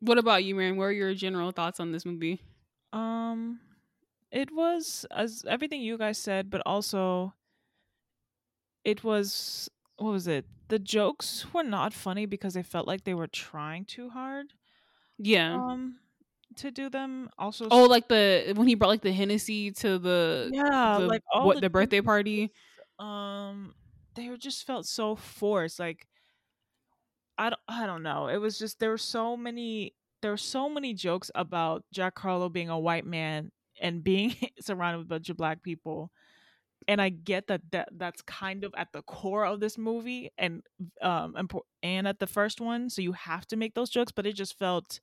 What 0.00 0.18
about 0.18 0.44
you, 0.44 0.54
Marion? 0.54 0.76
What 0.76 0.84
are 0.84 0.92
your 0.92 1.14
general 1.14 1.50
thoughts 1.52 1.80
on 1.80 1.92
this 1.92 2.04
movie? 2.06 2.40
Um, 2.92 3.60
it 4.30 4.50
was 4.52 5.06
as 5.10 5.44
everything 5.48 5.82
you 5.82 5.98
guys 5.98 6.18
said, 6.18 6.50
but 6.50 6.62
also 6.66 7.34
it 8.84 9.04
was 9.04 9.68
what 9.96 10.12
was 10.12 10.26
it? 10.26 10.46
The 10.68 10.78
jokes 10.78 11.46
were 11.52 11.62
not 11.64 11.92
funny 11.92 12.26
because 12.26 12.54
they 12.54 12.62
felt 12.62 12.86
like 12.86 13.04
they 13.04 13.14
were 13.14 13.26
trying 13.26 13.84
too 13.84 14.10
hard 14.10 14.54
Yeah. 15.18 15.54
um 15.54 15.98
to 16.56 16.70
do 16.70 16.90
them. 16.90 17.30
Also, 17.38 17.68
Oh, 17.70 17.84
like 17.84 18.08
the 18.08 18.52
when 18.56 18.66
he 18.68 18.74
brought 18.74 18.88
like 18.88 19.02
the 19.02 19.12
Hennessy 19.12 19.70
to 19.72 19.98
the 19.98 20.50
yeah, 20.52 20.98
the, 21.00 21.06
like 21.06 21.22
what 21.32 21.54
the 21.56 21.60
the 21.62 21.70
birthday 21.70 22.00
party. 22.00 22.52
um 22.98 23.74
they 24.14 24.28
just 24.36 24.66
felt 24.66 24.84
so 24.86 25.14
forced 25.16 25.78
like 25.78 26.06
i 27.38 27.48
don't, 27.48 27.60
I 27.68 27.86
don't 27.86 28.02
know 28.02 28.28
it 28.28 28.36
was 28.38 28.58
just 28.58 28.78
there 28.80 28.90
were 28.90 28.98
so 28.98 29.36
many 29.36 29.94
there 30.20 30.32
were 30.32 30.36
so 30.36 30.68
many 30.68 30.94
jokes 30.94 31.30
about 31.34 31.84
jack 31.92 32.18
harlow 32.18 32.48
being 32.48 32.68
a 32.68 32.78
white 32.78 33.06
man 33.06 33.50
and 33.80 34.04
being 34.04 34.34
surrounded 34.60 34.98
with 34.98 35.06
a 35.06 35.08
bunch 35.08 35.30
of 35.30 35.36
black 35.36 35.62
people 35.62 36.10
and 36.88 37.00
i 37.00 37.08
get 37.08 37.46
that, 37.46 37.62
that 37.70 37.88
that's 37.96 38.20
kind 38.22 38.64
of 38.64 38.74
at 38.76 38.88
the 38.92 39.02
core 39.02 39.46
of 39.46 39.60
this 39.60 39.78
movie 39.78 40.30
and 40.36 40.62
um 41.02 41.34
impor- 41.38 41.62
and 41.82 42.06
at 42.08 42.18
the 42.18 42.26
first 42.26 42.60
one 42.60 42.90
so 42.90 43.00
you 43.00 43.12
have 43.12 43.46
to 43.46 43.56
make 43.56 43.74
those 43.74 43.90
jokes 43.90 44.12
but 44.12 44.26
it 44.26 44.34
just 44.34 44.58
felt 44.58 45.00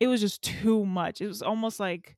it 0.00 0.08
was 0.08 0.20
just 0.20 0.42
too 0.42 0.84
much 0.86 1.20
it 1.20 1.26
was 1.26 1.42
almost 1.42 1.80
like 1.80 2.16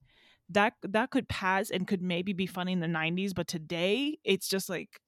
that 0.49 0.75
that 0.83 1.11
could 1.11 1.29
pass 1.29 1.71
and 1.71 1.87
could 1.87 2.03
maybe 2.03 2.33
be 2.33 2.47
funny 2.47 2.73
in 2.73 2.81
the 2.81 2.89
90s 2.89 3.33
but 3.35 3.47
today 3.49 4.19
it's 4.25 4.49
just 4.49 4.69
like 4.69 5.01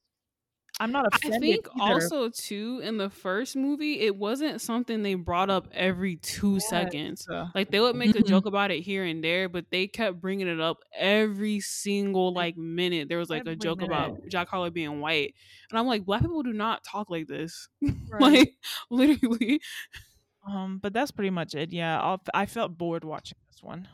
i'm 0.80 0.92
not 0.92 1.12
I 1.12 1.30
think 1.30 1.66
either. 1.74 1.78
also 1.78 2.30
too 2.30 2.80
in 2.82 2.96
the 2.96 3.10
first 3.10 3.54
movie, 3.54 4.00
it 4.00 4.16
wasn't 4.16 4.60
something 4.62 5.02
they 5.02 5.14
brought 5.14 5.50
up 5.50 5.68
every 5.72 6.16
two 6.16 6.58
Yes, 6.70 6.94
seconds. 6.98 7.28
Like 7.54 7.70
they 7.70 7.80
would 7.80 7.96
make 7.96 8.14
a 8.14 8.22
Mhm. 8.22 8.22
joke 8.22 8.46
about 8.46 8.70
it 8.70 8.80
here 8.80 9.04
and 9.04 9.22
there, 9.22 9.48
but 9.50 9.66
they 9.70 9.86
kept 9.86 10.20
bringing 10.22 10.48
it 10.48 10.58
up 10.60 10.78
every 10.94 11.60
single 11.60 12.32
like 12.32 12.56
minute. 12.56 13.08
There 13.10 13.18
was 13.18 13.28
like 13.28 13.44
a 13.46 13.54
Every 13.54 13.56
joke 13.56 13.82
about. 13.82 14.14
Jack 14.28 14.48
Harlow 14.48 14.70
being 14.70 15.00
white, 15.00 15.34
and 15.70 15.78
I'm 15.78 15.86
like, 15.86 16.04
black 16.06 16.22
people 16.22 16.42
do 16.42 16.52
not 16.54 16.82
talk 16.82 17.10
like 17.10 17.26
this. 17.26 17.68
Right. 18.08 18.42
like 18.42 18.56
literally. 18.90 19.60
Um 20.46 20.78
but 20.78 20.92
that's 20.92 21.10
pretty 21.10 21.30
much 21.30 21.54
it 21.54 21.72
yeah 21.72 22.00
I'll, 22.00 22.20
i 22.34 22.46
felt 22.46 22.76
bored 22.76 23.04
watching 23.04 23.38
this 23.50 23.62
one 23.62 23.88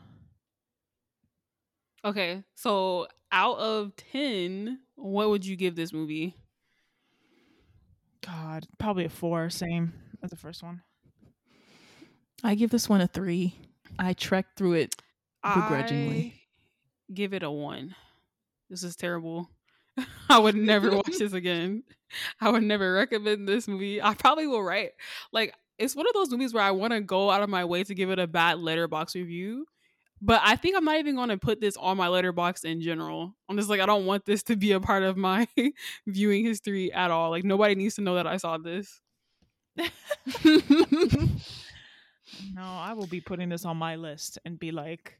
Okay, 2.03 2.43
so 2.55 3.07
out 3.31 3.57
of 3.57 3.93
ten, 3.97 4.79
what 4.95 5.29
would 5.29 5.45
you 5.45 5.55
give 5.57 5.75
this 5.75 5.91
movie? 5.91 6.35
god 8.21 8.67
probably 8.77 9.05
a 9.05 9.09
four 9.09 9.49
same 9.49 9.93
as 10.21 10.29
the 10.29 10.35
first 10.35 10.61
one 10.61 10.81
I 12.43 12.55
give 12.55 12.69
this 12.69 12.87
one 12.87 13.01
a 13.01 13.07
three. 13.07 13.55
I 13.97 14.13
trekked 14.13 14.57
through 14.57 14.73
it 14.73 14.95
begrudgingly. 15.43 16.33
I 17.09 17.13
give 17.13 17.33
it 17.33 17.43
a 17.43 17.51
one. 17.51 17.95
This 18.69 18.83
is 18.83 18.95
terrible. 18.95 19.49
I 20.29 20.39
would 20.39 20.55
never 20.55 20.91
watch 20.95 21.17
this 21.19 21.33
again. 21.33 21.83
I 22.39 22.49
would 22.49 22.63
never 22.63 22.93
recommend 22.93 23.47
this 23.47 23.67
movie. 23.67 24.01
I 24.01 24.13
probably 24.13 24.47
will 24.47 24.63
write 24.63 24.91
like 25.33 25.53
it's 25.79 25.95
one 25.95 26.07
of 26.07 26.13
those 26.13 26.29
movies 26.29 26.53
where 26.53 26.63
I 26.63 26.71
want 26.71 26.93
to 26.93 27.01
go 27.01 27.31
out 27.31 27.41
of 27.41 27.49
my 27.49 27.65
way 27.65 27.83
to 27.83 27.95
give 27.95 28.09
it 28.09 28.19
a 28.19 28.27
bad 28.27 28.57
Letterboxd 28.57 29.15
review. 29.15 29.65
But 30.21 30.41
I 30.43 30.57
think 30.57 30.75
I'm 30.75 30.83
not 30.83 30.99
even 30.99 31.15
going 31.15 31.29
to 31.29 31.37
put 31.37 31.61
this 31.61 31.77
on 31.77 31.95
my 31.95 32.07
Letterboxd 32.07 32.65
in 32.65 32.81
general. 32.81 33.33
I'm 33.47 33.57
just 33.57 33.69
like 33.69 33.79
I 33.79 33.85
don't 33.85 34.05
want 34.05 34.25
this 34.25 34.43
to 34.43 34.57
be 34.57 34.73
a 34.73 34.79
part 34.79 35.03
of 35.03 35.15
my 35.15 35.47
viewing 36.07 36.43
history 36.43 36.91
at 36.91 37.09
all. 37.09 37.29
Like 37.29 37.45
nobody 37.45 37.75
needs 37.75 37.95
to 37.95 38.01
know 38.01 38.15
that 38.15 38.27
I 38.27 38.37
saw 38.37 38.57
this. 38.57 39.01
no 42.53 42.61
i 42.61 42.93
will 42.93 43.07
be 43.07 43.21
putting 43.21 43.49
this 43.49 43.65
on 43.65 43.77
my 43.77 43.95
list 43.95 44.37
and 44.45 44.59
be 44.59 44.71
like 44.71 45.17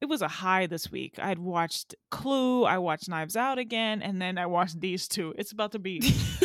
it 0.00 0.06
was 0.06 0.22
a 0.22 0.28
high 0.28 0.66
this 0.66 0.90
week 0.90 1.18
i 1.18 1.28
had 1.28 1.38
watched 1.38 1.94
clue 2.10 2.64
i 2.64 2.78
watched 2.78 3.08
knives 3.08 3.36
out 3.36 3.58
again 3.58 4.02
and 4.02 4.20
then 4.20 4.38
i 4.38 4.46
watched 4.46 4.80
these 4.80 5.08
two 5.08 5.34
it's 5.38 5.52
about 5.52 5.72
to 5.72 5.78
be 5.78 6.00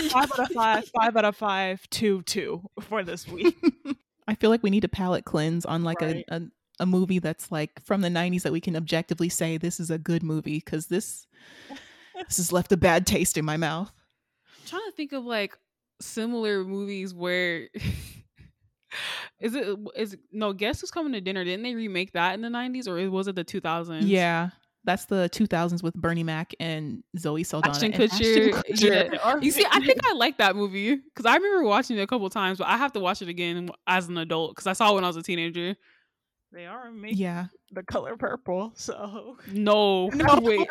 five 0.10 0.32
out 0.32 0.40
of 0.40 0.48
five 0.52 0.88
five 1.00 1.16
out 1.18 1.26
of 1.26 1.36
five 1.36 1.90
two 1.90 2.22
two 2.24 2.62
for 2.82 3.04
this 3.04 3.28
week 3.28 3.56
I 4.28 4.36
feel 4.36 4.50
like 4.50 4.62
we 4.64 4.70
need 4.70 4.84
a 4.84 4.90
palate 4.90 5.26
cleanse 5.26 5.66
on 5.66 5.84
like 5.84 6.02
Right. 6.02 6.24
a, 6.30 6.36
a 6.36 6.42
a 6.82 6.86
movie 6.86 7.20
that's 7.20 7.52
like 7.52 7.82
from 7.84 8.00
the 8.02 8.08
90s 8.08 8.44
that 8.44 8.54
we 8.54 8.62
can 8.62 8.76
objectively 8.78 9.28
say 9.28 9.58
this 9.58 9.80
is 9.82 9.90
a 9.92 9.98
good 9.98 10.24
movie 10.24 10.58
because 10.64 10.88
this 10.88 11.28
this 12.28 12.38
has 12.38 12.52
left 12.54 12.72
a 12.72 12.78
bad 12.78 13.06
taste 13.06 13.38
in 13.38 13.44
my 13.44 13.58
mouth. 13.58 13.92
I'm 14.62 14.66
trying 14.68 14.86
to 14.86 14.92
think 14.96 15.12
of 15.12 15.26
like 15.26 15.58
similar 16.00 16.64
movies 16.64 17.14
where 17.14 17.68
is 19.40 19.56
it 19.56 19.78
is 19.96 20.14
it- 20.14 20.20
no 20.32 20.54
guess 20.54 20.80
who's 20.82 20.92
coming 20.92 21.12
to 21.14 21.22
dinner 21.22 21.44
didn't 21.44 21.64
they 21.64 21.76
remake 21.76 22.14
that 22.14 22.34
in 22.34 22.42
the 22.42 22.48
90s 22.50 22.88
or 22.88 23.10
was 23.12 23.28
it 23.28 23.36
the 23.36 23.44
2000s 23.46 24.04
Yeah, 24.08 24.50
that's 24.86 25.06
the 25.06 25.30
2000s 25.34 25.84
with 25.84 25.94
Bernie 25.94 26.24
Mac 26.24 26.54
and 26.60 27.04
Zoe 27.18 27.44
Saldana. 27.44 27.74
Ashton 27.74 27.92
Kutcher, 27.92 28.52
Kutcher. 28.52 29.14
yeah. 29.24 29.36
you 29.42 29.52
see 29.52 29.66
i 29.72 29.80
think 29.82 30.00
i 30.06 30.14
like 30.14 30.38
that 30.38 30.56
movie 30.56 30.96
because 30.96 31.26
i 31.26 31.36
remember 31.36 31.64
watching 31.64 31.98
it 31.98 32.02
a 32.02 32.08
couple 32.08 32.30
times 32.30 32.58
but 32.60 32.68
i 32.68 32.78
have 32.78 32.94
to 32.94 33.00
watch 33.00 33.22
it 33.22 33.28
again 33.28 33.70
as 33.88 34.08
an 34.08 34.18
adult 34.18 34.52
because 34.52 34.68
i 34.68 34.74
saw 34.74 34.92
it 34.92 34.96
when 34.96 35.04
i 35.04 35.08
was 35.08 35.18
a 35.18 35.24
teenager 35.24 35.76
they 36.52 36.66
are 36.66 36.90
making 36.92 37.18
Yeah. 37.18 37.46
the 37.72 37.84
color 37.84 38.16
purple 38.18 38.72
so 38.76 39.38
no, 39.52 40.08
No. 40.08 40.40
wait 40.42 40.68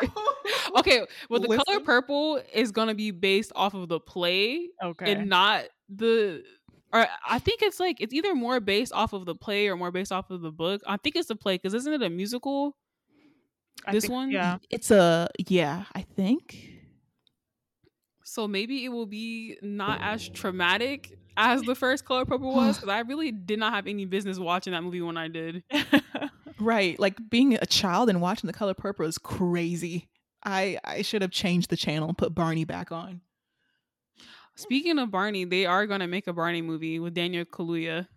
okay 0.77 1.05
well 1.29 1.39
the 1.39 1.61
color 1.65 1.79
purple 1.81 2.41
is 2.53 2.71
gonna 2.71 2.95
be 2.95 3.11
based 3.11 3.51
off 3.55 3.73
of 3.73 3.87
the 3.89 3.99
play 3.99 4.67
okay 4.83 5.11
and 5.13 5.29
not 5.29 5.65
the 5.87 6.43
or 6.91 7.05
I 7.27 7.37
think 7.37 7.61
it's 7.61 7.79
like 7.79 8.01
it's 8.01 8.15
either 8.15 8.33
more 8.33 8.59
based 8.59 8.93
off 8.93 9.13
of 9.13 9.25
the 9.27 9.35
play 9.35 9.67
or 9.67 9.77
more 9.77 9.91
based 9.91 10.11
off 10.11 10.31
of 10.31 10.41
the 10.41 10.51
book. 10.51 10.81
I 10.87 10.97
think 10.97 11.15
it's 11.15 11.27
the 11.27 11.35
play 11.35 11.53
because 11.53 11.75
isn't 11.75 11.93
it 11.93 12.01
a 12.01 12.09
musical? 12.09 12.75
I 13.85 13.91
this 13.91 14.03
think- 14.05 14.13
one? 14.13 14.31
yeah 14.31 14.57
It's 14.69 14.91
a 14.91 15.29
yeah, 15.47 15.85
I 15.95 16.01
think. 16.01 16.75
So 18.23 18.47
maybe 18.47 18.85
it 18.85 18.89
will 18.89 19.07
be 19.07 19.57
not 19.61 20.01
as 20.01 20.29
traumatic 20.29 21.17
as 21.35 21.61
the 21.63 21.73
first 21.73 22.05
Color 22.05 22.25
Purple 22.25 22.53
was 22.53 22.77
because 22.79 22.89
I 22.89 22.99
really 22.99 23.31
did 23.31 23.57
not 23.59 23.73
have 23.73 23.87
any 23.87 24.05
business 24.05 24.37
watching 24.37 24.73
that 24.73 24.83
movie 24.83 25.01
when 25.01 25.17
I 25.17 25.27
did. 25.27 25.63
Right, 26.61 26.99
like 26.99 27.17
being 27.29 27.53
a 27.53 27.65
child 27.65 28.09
and 28.09 28.19
watching 28.19 28.47
The 28.47 28.53
Color 28.53 28.73
Purple 28.73 29.05
is 29.05 29.17
crazy. 29.17 30.09
I 30.43 30.77
I 30.83 31.03
should 31.03 31.21
have 31.21 31.31
changed 31.31 31.69
the 31.69 31.77
channel 31.77 32.09
and 32.09 32.17
put 32.17 32.35
Barney 32.35 32.65
back 32.65 32.91
on. 32.91 33.21
Speaking 34.57 34.99
of 34.99 35.09
Barney, 35.09 35.45
they 35.45 35.65
are 35.65 35.87
gonna 35.87 36.05
make 36.07 36.27
a 36.27 36.33
Barney 36.33 36.61
movie 36.61 36.99
with 36.99 37.13
Daniel 37.13 37.45
Kaluuya. 37.45 38.07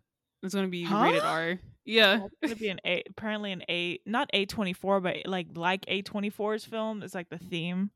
It's 0.42 0.54
gonna 0.54 0.68
be 0.68 0.84
Huh? 0.84 1.02
rated 1.02 1.22
R. 1.22 1.58
Yeah. 1.84 2.26
It's 2.40 2.52
gonna 2.52 2.56
be 2.56 2.68
an 2.68 2.80
A. 2.84 3.02
Apparently, 3.08 3.52
an 3.52 3.62
A, 3.68 3.98
not 4.06 4.30
A 4.32 4.46
twenty 4.46 4.72
four, 4.72 5.00
but 5.00 5.26
like 5.26 5.48
like 5.54 5.84
A 5.88 6.02
24s 6.02 6.66
film 6.66 7.02
is 7.02 7.14
like 7.14 7.28
the 7.28 7.38
theme 7.38 7.90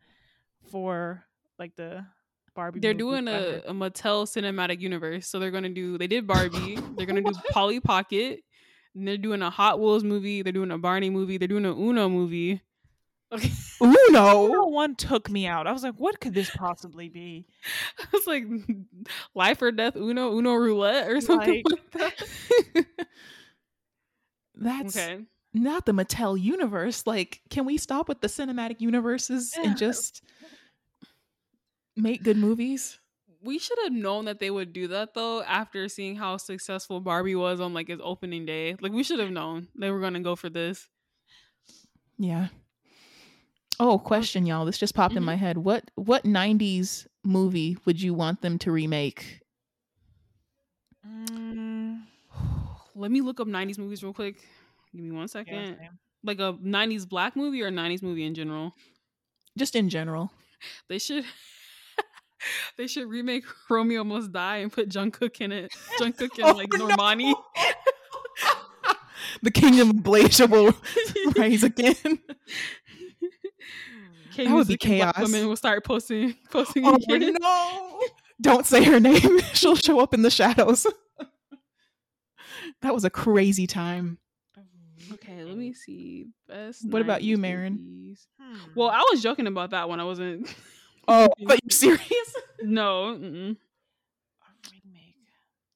for 0.70 1.24
like 1.58 1.74
the 1.76 2.04
Barbie. 2.54 2.80
They're 2.80 2.94
doing 2.94 3.28
a, 3.28 3.62
a 3.66 3.72
Mattel 3.72 4.24
cinematic 4.26 4.80
universe. 4.80 5.26
So 5.28 5.38
they're 5.38 5.50
gonna 5.50 5.68
do 5.68 5.98
they 5.98 6.06
did 6.06 6.26
Barbie, 6.26 6.78
they're 6.96 7.06
gonna 7.06 7.22
do 7.22 7.32
Polly 7.50 7.80
Pocket, 7.80 8.40
and 8.94 9.06
they're 9.06 9.16
doing 9.18 9.42
a 9.42 9.50
Hot 9.50 9.78
Wheels 9.80 10.04
movie, 10.04 10.42
they're 10.42 10.52
doing 10.52 10.70
a 10.70 10.78
Barney 10.78 11.10
movie, 11.10 11.38
they're 11.38 11.48
doing 11.48 11.66
a 11.66 11.72
Uno 11.74 12.08
movie. 12.08 12.60
Okay. 13.32 13.50
Uno. 13.80 14.46
Uno 14.46 14.66
one 14.68 14.94
took 14.94 15.28
me 15.28 15.46
out. 15.46 15.66
I 15.66 15.72
was 15.72 15.82
like, 15.82 15.94
what 15.96 16.20
could 16.20 16.34
this 16.34 16.50
possibly 16.50 17.08
be? 17.08 17.46
It's 18.12 18.26
like 18.26 18.44
life 19.34 19.60
or 19.62 19.72
death 19.72 19.96
Uno, 19.96 20.36
Uno 20.36 20.54
roulette 20.54 21.08
or 21.08 21.20
something 21.20 21.62
like, 21.68 21.92
that. 21.92 22.86
That's 24.54 24.96
okay. 24.96 25.22
not 25.52 25.84
the 25.86 25.92
Mattel 25.92 26.40
universe. 26.40 27.06
Like, 27.06 27.40
can 27.50 27.66
we 27.66 27.76
stop 27.76 28.08
with 28.08 28.20
the 28.20 28.28
cinematic 28.28 28.80
universes 28.80 29.54
Yeah. 29.56 29.68
and 29.68 29.76
just 29.76 30.22
make 31.96 32.22
good 32.22 32.36
movies? 32.36 32.98
We 33.42 33.58
should 33.58 33.78
have 33.84 33.92
known 33.92 34.24
that 34.24 34.38
they 34.40 34.50
would 34.50 34.72
do 34.72 34.88
that 34.88 35.14
though 35.14 35.42
after 35.42 35.88
seeing 35.88 36.16
how 36.16 36.36
successful 36.36 37.00
Barbie 37.00 37.34
was 37.36 37.60
on 37.60 37.74
like 37.74 37.88
its 37.90 38.02
opening 38.04 38.46
day. 38.46 38.76
Like 38.80 38.92
we 38.92 39.02
should 39.02 39.20
have 39.20 39.30
known 39.30 39.68
they 39.74 39.90
were 39.90 40.00
gonna 40.00 40.20
go 40.20 40.36
for 40.36 40.48
this. 40.48 40.88
Yeah. 42.18 42.48
Oh, 43.78 43.98
question, 43.98 44.46
y'all. 44.46 44.64
This 44.64 44.78
just 44.78 44.94
popped 44.94 45.14
in 45.16 45.22
Mhm. 45.22 45.26
my 45.26 45.34
head. 45.34 45.58
What 45.58 45.90
what 45.96 46.24
'90s 46.24 47.06
movie 47.24 47.76
would 47.84 48.00
you 48.00 48.14
want 48.14 48.40
them 48.40 48.58
to 48.60 48.72
remake? 48.72 49.40
Mm, 51.06 52.02
Let 52.94 53.10
me 53.10 53.20
look 53.20 53.40
up 53.40 53.46
90s 53.48 53.78
movies 53.78 54.02
real 54.02 54.14
quick. 54.14 54.36
Give 54.94 55.04
me 55.04 55.10
one 55.10 55.28
second. 55.28 55.76
yeah, 55.80 55.88
Like 56.24 56.38
a 56.40 56.54
90s 56.54 57.04
black 57.06 57.36
movie 57.36 57.62
or 57.62 57.66
a 57.68 57.70
90s 57.70 58.02
movie 58.02 58.24
in 58.24 58.34
general. 58.34 58.72
Just 59.58 59.76
in 59.76 59.88
general. 59.88 60.30
They 60.88 60.98
should 60.98 61.24
they 62.78 62.86
should 62.86 63.06
remake 63.08 63.44
Romeo 63.68 64.02
Must 64.04 64.32
Die 64.32 64.56
and 64.56 64.72
put 64.72 64.88
Jungkook 64.88 65.40
in 65.42 65.52
it. 65.52 65.70
Jungkook 66.00 66.38
and 66.42 66.56
like 66.56 66.68
Oh, 66.74 66.78
no. 66.78 66.88
Normani. 66.88 67.34
the 69.42 69.50
Kingdom 69.50 69.90
of 69.90 69.96
Blasia 69.96 70.48
will 70.48 70.74
rise 71.36 71.62
again. 71.62 71.94
K 74.36 74.44
That 74.44 74.54
would 74.54 74.68
be 74.68 74.72
Music 74.74 74.84
and 74.84 74.98
Black 75.00 75.14
chaos. 75.16 75.32
Women 75.32 75.48
will 75.48 75.56
start 75.56 75.84
posting 75.84 76.34
posting 76.50 76.84
Oh 76.86 76.94
again. 77.08 77.34
no! 77.40 78.00
Don't 78.40 78.66
say 78.66 78.84
her 78.84 79.00
name. 79.00 79.40
She'll 79.54 79.76
show 79.76 79.98
up 80.00 80.12
in 80.12 80.22
the 80.22 80.30
shadows. 80.30 80.86
that 82.82 82.92
was 82.94 83.04
a 83.04 83.10
crazy 83.10 83.66
time. 83.66 84.18
Okay, 85.14 85.44
let 85.44 85.56
me 85.56 85.72
see. 85.72 86.26
Best. 86.48 86.86
What 86.90 87.00
about 87.00 87.22
you, 87.22 87.36
90s 87.36 87.40
Marin? 87.40 88.16
Hmm. 88.40 88.56
Well, 88.74 88.88
I 88.90 89.02
was 89.10 89.22
joking 89.22 89.46
about 89.46 89.70
that 89.70 89.88
one. 89.88 90.00
I 90.00 90.04
wasn't. 90.04 90.52
Oh, 91.08 91.28
but 91.44 91.60
you're 91.62 91.70
serious? 91.70 92.34
no. 92.62 93.16
Mm-mm. 93.18 93.56
A 93.56 94.70
remake. 94.72 95.14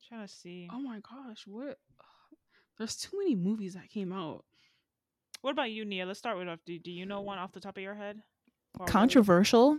trying 0.09 0.27
to 0.27 0.29
see. 0.33 0.69
Oh 0.73 0.81
my 0.81 0.99
gosh, 1.01 1.45
what? 1.47 1.79
There's 2.79 2.97
too 2.97 3.17
many 3.19 3.37
movies 3.37 3.75
that 3.75 3.89
came 3.89 4.13
out. 4.13 4.45
What 5.43 5.53
about 5.53 5.71
you, 5.71 5.85
Nia? 5.85 6.05
Let's 6.05 6.19
start 6.19 6.37
with. 6.37 6.49
Do, 6.67 6.79
do 6.79 6.91
you 6.91 7.07
know 7.07 7.21
one 7.21 7.39
off 7.39 7.53
the 7.53 7.61
top 7.61 7.77
of 7.77 7.83
your 7.83 7.95
head? 7.95 8.21
Controversial. 8.87 9.79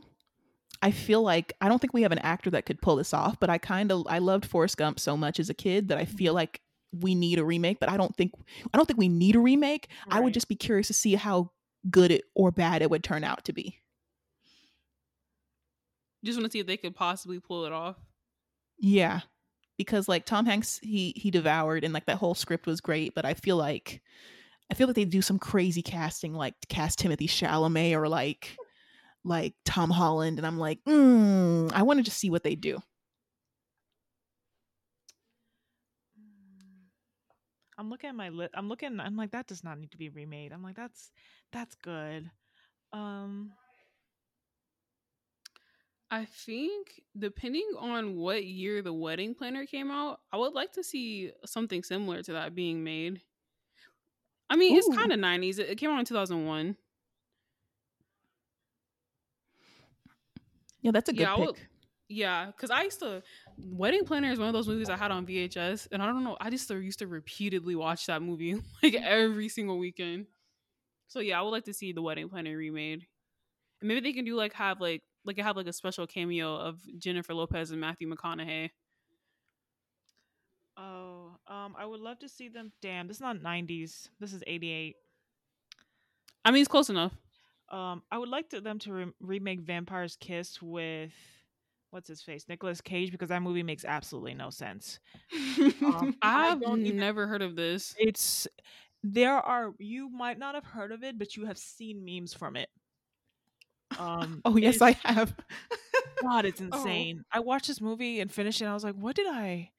I 0.81 0.91
feel 0.91 1.21
like 1.21 1.53
I 1.61 1.67
don't 1.67 1.79
think 1.79 1.93
we 1.93 2.01
have 2.01 2.11
an 2.11 2.19
actor 2.19 2.49
that 2.51 2.65
could 2.65 2.81
pull 2.81 2.95
this 2.95 3.13
off, 3.13 3.39
but 3.39 3.49
I 3.49 3.57
kind 3.57 3.91
of 3.91 4.05
I 4.07 4.17
loved 4.17 4.45
Forrest 4.45 4.77
Gump 4.77 4.99
so 4.99 5.15
much 5.15 5.39
as 5.39 5.49
a 5.49 5.53
kid 5.53 5.89
that 5.89 5.97
I 5.97 6.05
mm-hmm. 6.05 6.17
feel 6.17 6.33
like 6.33 6.61
we 6.91 7.15
need 7.15 7.39
a 7.39 7.45
remake, 7.45 7.79
but 7.79 7.89
I 7.89 7.97
don't 7.97 8.15
think 8.15 8.33
I 8.73 8.77
don't 8.77 8.85
think 8.85 8.99
we 8.99 9.09
need 9.09 9.35
a 9.35 9.39
remake. 9.39 9.89
I 10.09 10.19
would 10.19 10.33
just 10.33 10.47
be 10.47 10.55
curious 10.55 10.87
to 10.87 10.93
see 10.93 11.15
how 11.15 11.51
good 11.89 12.11
it 12.11 12.23
or 12.35 12.51
bad 12.51 12.81
it 12.81 12.89
would 12.89 13.03
turn 13.03 13.23
out 13.23 13.45
to 13.45 13.53
be. 13.53 13.79
Just 16.23 16.37
want 16.37 16.51
to 16.51 16.51
see 16.51 16.59
if 16.59 16.67
they 16.67 16.77
could 16.77 16.95
possibly 16.95 17.39
pull 17.39 17.65
it 17.65 17.73
off. 17.73 17.95
Yeah. 18.77 19.21
Because 19.77 20.07
like 20.07 20.25
Tom 20.25 20.45
Hanks 20.45 20.79
he 20.83 21.13
he 21.15 21.31
devoured 21.31 21.83
and 21.83 21.93
like 21.93 22.05
that 22.05 22.17
whole 22.17 22.35
script 22.35 22.65
was 22.67 22.81
great, 22.81 23.15
but 23.15 23.25
I 23.25 23.33
feel 23.33 23.57
like 23.57 24.01
I 24.71 24.73
feel 24.73 24.87
like 24.87 24.95
they 24.95 25.05
do 25.05 25.21
some 25.21 25.39
crazy 25.39 25.81
casting 25.81 26.33
like 26.33 26.55
cast 26.69 26.99
Timothée 26.99 27.27
Chalamet 27.27 27.93
or 27.93 28.07
like 28.07 28.57
like 29.23 29.53
Tom 29.65 29.89
Holland 29.89 30.37
and 30.37 30.47
I'm 30.47 30.57
like, 30.57 30.79
mm, 30.85 31.71
I 31.73 31.83
want 31.83 31.99
to 31.99 32.03
just 32.03 32.17
see 32.17 32.29
what 32.29 32.43
they 32.43 32.55
do. 32.55 32.79
I'm 37.77 37.89
looking 37.89 38.09
at 38.09 38.15
my 38.15 38.29
list. 38.29 38.51
I'm 38.53 38.69
looking. 38.69 38.99
I'm 38.99 39.17
like, 39.17 39.31
that 39.31 39.47
does 39.47 39.63
not 39.63 39.79
need 39.79 39.91
to 39.91 39.97
be 39.97 40.09
remade. 40.09 40.51
I'm 40.51 40.61
like, 40.61 40.75
that's 40.75 41.11
that's 41.51 41.73
good. 41.75 42.29
Um, 42.93 43.53
I 46.11 46.25
think 46.25 47.01
depending 47.17 47.67
on 47.79 48.17
what 48.17 48.45
year 48.45 48.81
the 48.81 48.93
wedding 48.93 49.33
planner 49.33 49.65
came 49.65 49.89
out, 49.89 50.19
I 50.31 50.37
would 50.37 50.53
like 50.53 50.73
to 50.73 50.83
see 50.83 51.31
something 51.45 51.83
similar 51.83 52.21
to 52.23 52.33
that 52.33 52.53
being 52.53 52.83
made. 52.83 53.21
I 54.49 54.57
mean, 54.57 54.77
it's 54.77 54.93
kind 54.93 55.13
of 55.13 55.19
90s. 55.19 55.57
It, 55.57 55.69
it 55.69 55.77
came 55.77 55.89
out 55.89 55.99
in 55.99 56.05
2001. 56.05 56.75
Yeah, 60.81 60.91
that's 60.91 61.09
a 61.09 61.13
good 61.13 61.21
Yeah, 61.21 61.33
I 61.33 61.37
pick. 61.37 61.45
would- 61.47 61.59
Yeah, 62.09 62.45
because 62.47 62.69
I 62.71 62.83
used 62.83 62.99
to. 62.99 63.23
Wedding 63.57 64.03
Planner 64.05 64.31
is 64.31 64.39
one 64.39 64.47
of 64.49 64.53
those 64.53 64.67
movies 64.67 64.89
I 64.89 64.97
had 64.97 65.11
on 65.11 65.25
VHS, 65.25 65.87
and 65.91 66.01
I 66.03 66.07
don't 66.07 66.23
know. 66.23 66.35
I 66.41 66.49
just 66.49 66.69
used 66.69 66.99
to 66.99 67.07
repeatedly 67.07 67.75
watch 67.75 68.05
that 68.07 68.21
movie 68.21 68.55
like 68.83 68.95
every 68.95 69.47
single 69.49 69.77
weekend. 69.77 70.25
So 71.07 71.19
yeah, 71.19 71.39
I 71.39 71.41
would 71.43 71.51
like 71.51 71.65
to 71.65 71.73
see 71.73 71.93
the 71.93 72.01
Wedding 72.01 72.27
Planner 72.29 72.55
remade, 72.57 73.05
and 73.81 73.87
maybe 73.87 74.01
they 74.01 74.13
can 74.13 74.25
do 74.25 74.35
like 74.35 74.53
have 74.53 74.81
like 74.81 75.01
like 75.23 75.37
have 75.37 75.55
like 75.55 75.67
a 75.67 75.73
special 75.73 76.05
cameo 76.07 76.55
of 76.55 76.79
Jennifer 76.97 77.33
Lopez 77.33 77.71
and 77.71 77.79
Matthew 77.79 78.09
McConaughey. 78.13 78.71
oh, 80.77 81.35
um, 81.47 81.75
I 81.77 81.85
would 81.85 81.99
love 81.99 82.19
to 82.19 82.29
see 82.29 82.49
them. 82.49 82.71
Damn, 82.81 83.07
this 83.07 83.17
is 83.17 83.21
not 83.21 83.37
90s. 83.37 84.09
This 84.19 84.33
is 84.33 84.43
88. 84.47 84.95
I 86.43 86.51
mean, 86.51 86.61
it's 86.61 86.67
close 86.67 86.89
enough. 86.89 87.13
Um, 87.71 88.03
I 88.11 88.17
would 88.17 88.29
like 88.29 88.49
to, 88.49 88.61
them 88.61 88.79
to 88.79 88.93
re- 88.93 89.11
remake 89.21 89.61
Vampire's 89.61 90.17
Kiss 90.17 90.61
with 90.61 91.11
what's 91.91 92.07
his 92.09 92.21
face, 92.21 92.45
Nicolas 92.49 92.81
Cage, 92.81 93.11
because 93.11 93.29
that 93.29 93.41
movie 93.41 93.63
makes 93.63 93.85
absolutely 93.85 94.33
no 94.33 94.49
sense. 94.49 94.99
Um, 95.83 96.15
I've 96.21 96.59
never 96.61 97.27
heard 97.27 97.41
of 97.41 97.55
this. 97.55 97.95
It's 97.97 98.47
there 99.03 99.33
are 99.37 99.71
you 99.79 100.09
might 100.09 100.37
not 100.37 100.53
have 100.55 100.65
heard 100.65 100.91
of 100.91 101.03
it, 101.03 101.17
but 101.17 101.35
you 101.37 101.45
have 101.45 101.57
seen 101.57 102.03
memes 102.05 102.33
from 102.33 102.55
it. 102.57 102.69
Um, 103.97 104.41
oh 104.45 104.57
yes, 104.57 104.81
I 104.81 104.91
have. 105.03 105.33
God, 106.21 106.45
it's 106.45 106.61
Oh. 106.71 106.77
insane. 106.77 107.23
I 107.31 107.39
watched 107.39 107.67
this 107.67 107.81
movie 107.81 108.19
and 108.19 108.31
finished 108.31 108.61
it. 108.61 108.65
And 108.65 108.71
I 108.71 108.73
was 108.73 108.83
like, 108.83 108.95
what 108.95 109.15
did 109.15 109.27
I, 109.27 109.71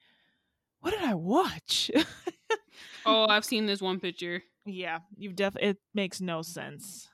what 0.81 0.91
did 0.93 1.03
I 1.03 1.15
watch? 1.15 1.91
Oh, 3.05 3.27
I've 3.29 3.45
seen 3.45 3.67
this 3.67 3.81
one 3.81 4.01
picture. 4.01 4.43
yeah, 4.65 4.99
you've 5.17 5.37
def. 5.37 5.57
It 5.61 5.79
makes 5.95 6.21
no 6.21 6.43
sense. 6.43 7.09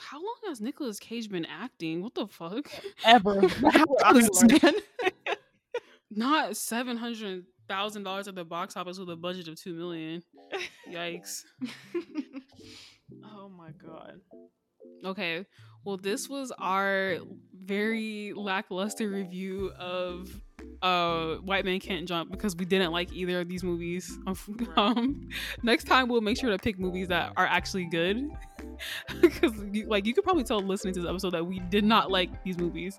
How 0.00 0.16
long 0.16 0.36
has 0.46 0.60
Nicolas 0.60 0.98
Cage 0.98 1.30
been 1.30 1.44
acting? 1.44 2.02
What 2.02 2.14
the 2.14 2.26
fuck? 2.26 2.70
Ever. 3.04 3.46
How 3.48 3.84
old 4.06 4.16
is 4.16 4.30
this 4.42 4.62
man? 4.62 4.74
Not 6.10 6.56
seven 6.56 6.96
hundred 6.96 7.44
thousand 7.68 8.02
dollars 8.02 8.26
at 8.26 8.34
the 8.34 8.44
box 8.44 8.76
office 8.76 8.98
with 8.98 9.10
a 9.10 9.16
budget 9.16 9.46
of 9.46 9.60
two 9.60 9.74
million. 9.74 10.22
Yikes. 10.90 11.44
oh 13.24 13.48
my 13.48 13.70
god. 13.70 14.20
Okay. 15.04 15.44
Well, 15.84 15.96
this 15.96 16.28
was 16.28 16.52
our 16.58 17.18
very 17.54 18.32
lackluster 18.34 19.08
review 19.08 19.70
of 19.78 20.28
uh 20.82 21.36
White 21.36 21.64
Man 21.64 21.78
Can't 21.78 22.08
Jump 22.08 22.30
because 22.30 22.56
we 22.56 22.64
didn't 22.64 22.90
like 22.90 23.12
either 23.12 23.40
of 23.40 23.48
these 23.48 23.62
movies. 23.62 24.18
Um, 24.76 25.28
next 25.62 25.84
time 25.84 26.08
we'll 26.08 26.20
make 26.22 26.38
sure 26.38 26.50
to 26.50 26.58
pick 26.58 26.78
movies 26.78 27.08
that 27.08 27.32
are 27.36 27.46
actually 27.46 27.84
good. 27.84 28.30
because 29.20 29.52
like 29.86 30.06
you 30.06 30.14
could 30.14 30.24
probably 30.24 30.44
tell 30.44 30.60
listening 30.60 30.94
to 30.94 31.00
this 31.00 31.08
episode 31.08 31.30
that 31.30 31.44
we 31.44 31.58
did 31.70 31.84
not 31.84 32.10
like 32.10 32.42
these 32.44 32.58
movies. 32.58 32.98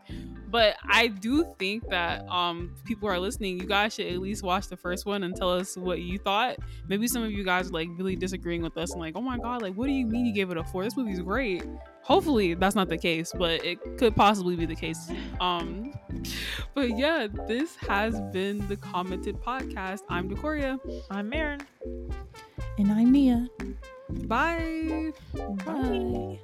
But 0.49 0.75
I 0.89 1.07
do 1.07 1.45
think 1.57 1.87
that 1.89 2.27
um 2.29 2.75
people 2.85 3.09
are 3.09 3.19
listening, 3.19 3.59
you 3.59 3.65
guys 3.65 3.95
should 3.95 4.07
at 4.07 4.19
least 4.19 4.43
watch 4.43 4.67
the 4.67 4.77
first 4.77 5.05
one 5.05 5.23
and 5.23 5.35
tell 5.35 5.51
us 5.51 5.77
what 5.77 6.01
you 6.01 6.17
thought. 6.19 6.57
Maybe 6.87 7.07
some 7.07 7.23
of 7.23 7.31
you 7.31 7.43
guys 7.43 7.69
are 7.69 7.73
like 7.73 7.89
really 7.97 8.15
disagreeing 8.15 8.61
with 8.61 8.77
us 8.77 8.91
and 8.91 9.01
like, 9.01 9.15
oh 9.15 9.21
my 9.21 9.37
god, 9.37 9.61
like 9.61 9.73
what 9.75 9.87
do 9.87 9.93
you 9.93 10.05
mean 10.05 10.25
you 10.25 10.33
gave 10.33 10.51
it 10.51 10.57
a 10.57 10.63
four? 10.63 10.83
This 10.83 10.97
movie's 10.97 11.19
great. 11.19 11.63
Hopefully 12.03 12.55
that's 12.55 12.75
not 12.75 12.89
the 12.89 12.97
case, 12.97 13.31
but 13.37 13.63
it 13.63 13.97
could 13.97 14.15
possibly 14.15 14.55
be 14.55 14.65
the 14.65 14.75
case. 14.75 15.11
Um 15.39 15.93
but 16.73 16.97
yeah, 16.97 17.27
this 17.47 17.75
has 17.87 18.19
been 18.33 18.67
the 18.67 18.77
commented 18.77 19.37
podcast. 19.41 20.01
I'm 20.09 20.29
Decoria. 20.29 20.79
I'm 21.09 21.29
Marin. 21.29 21.61
And 22.77 22.91
I'm 22.91 23.11
Nia. 23.11 23.47
Bye. 24.11 25.13
Bye. 25.65 26.39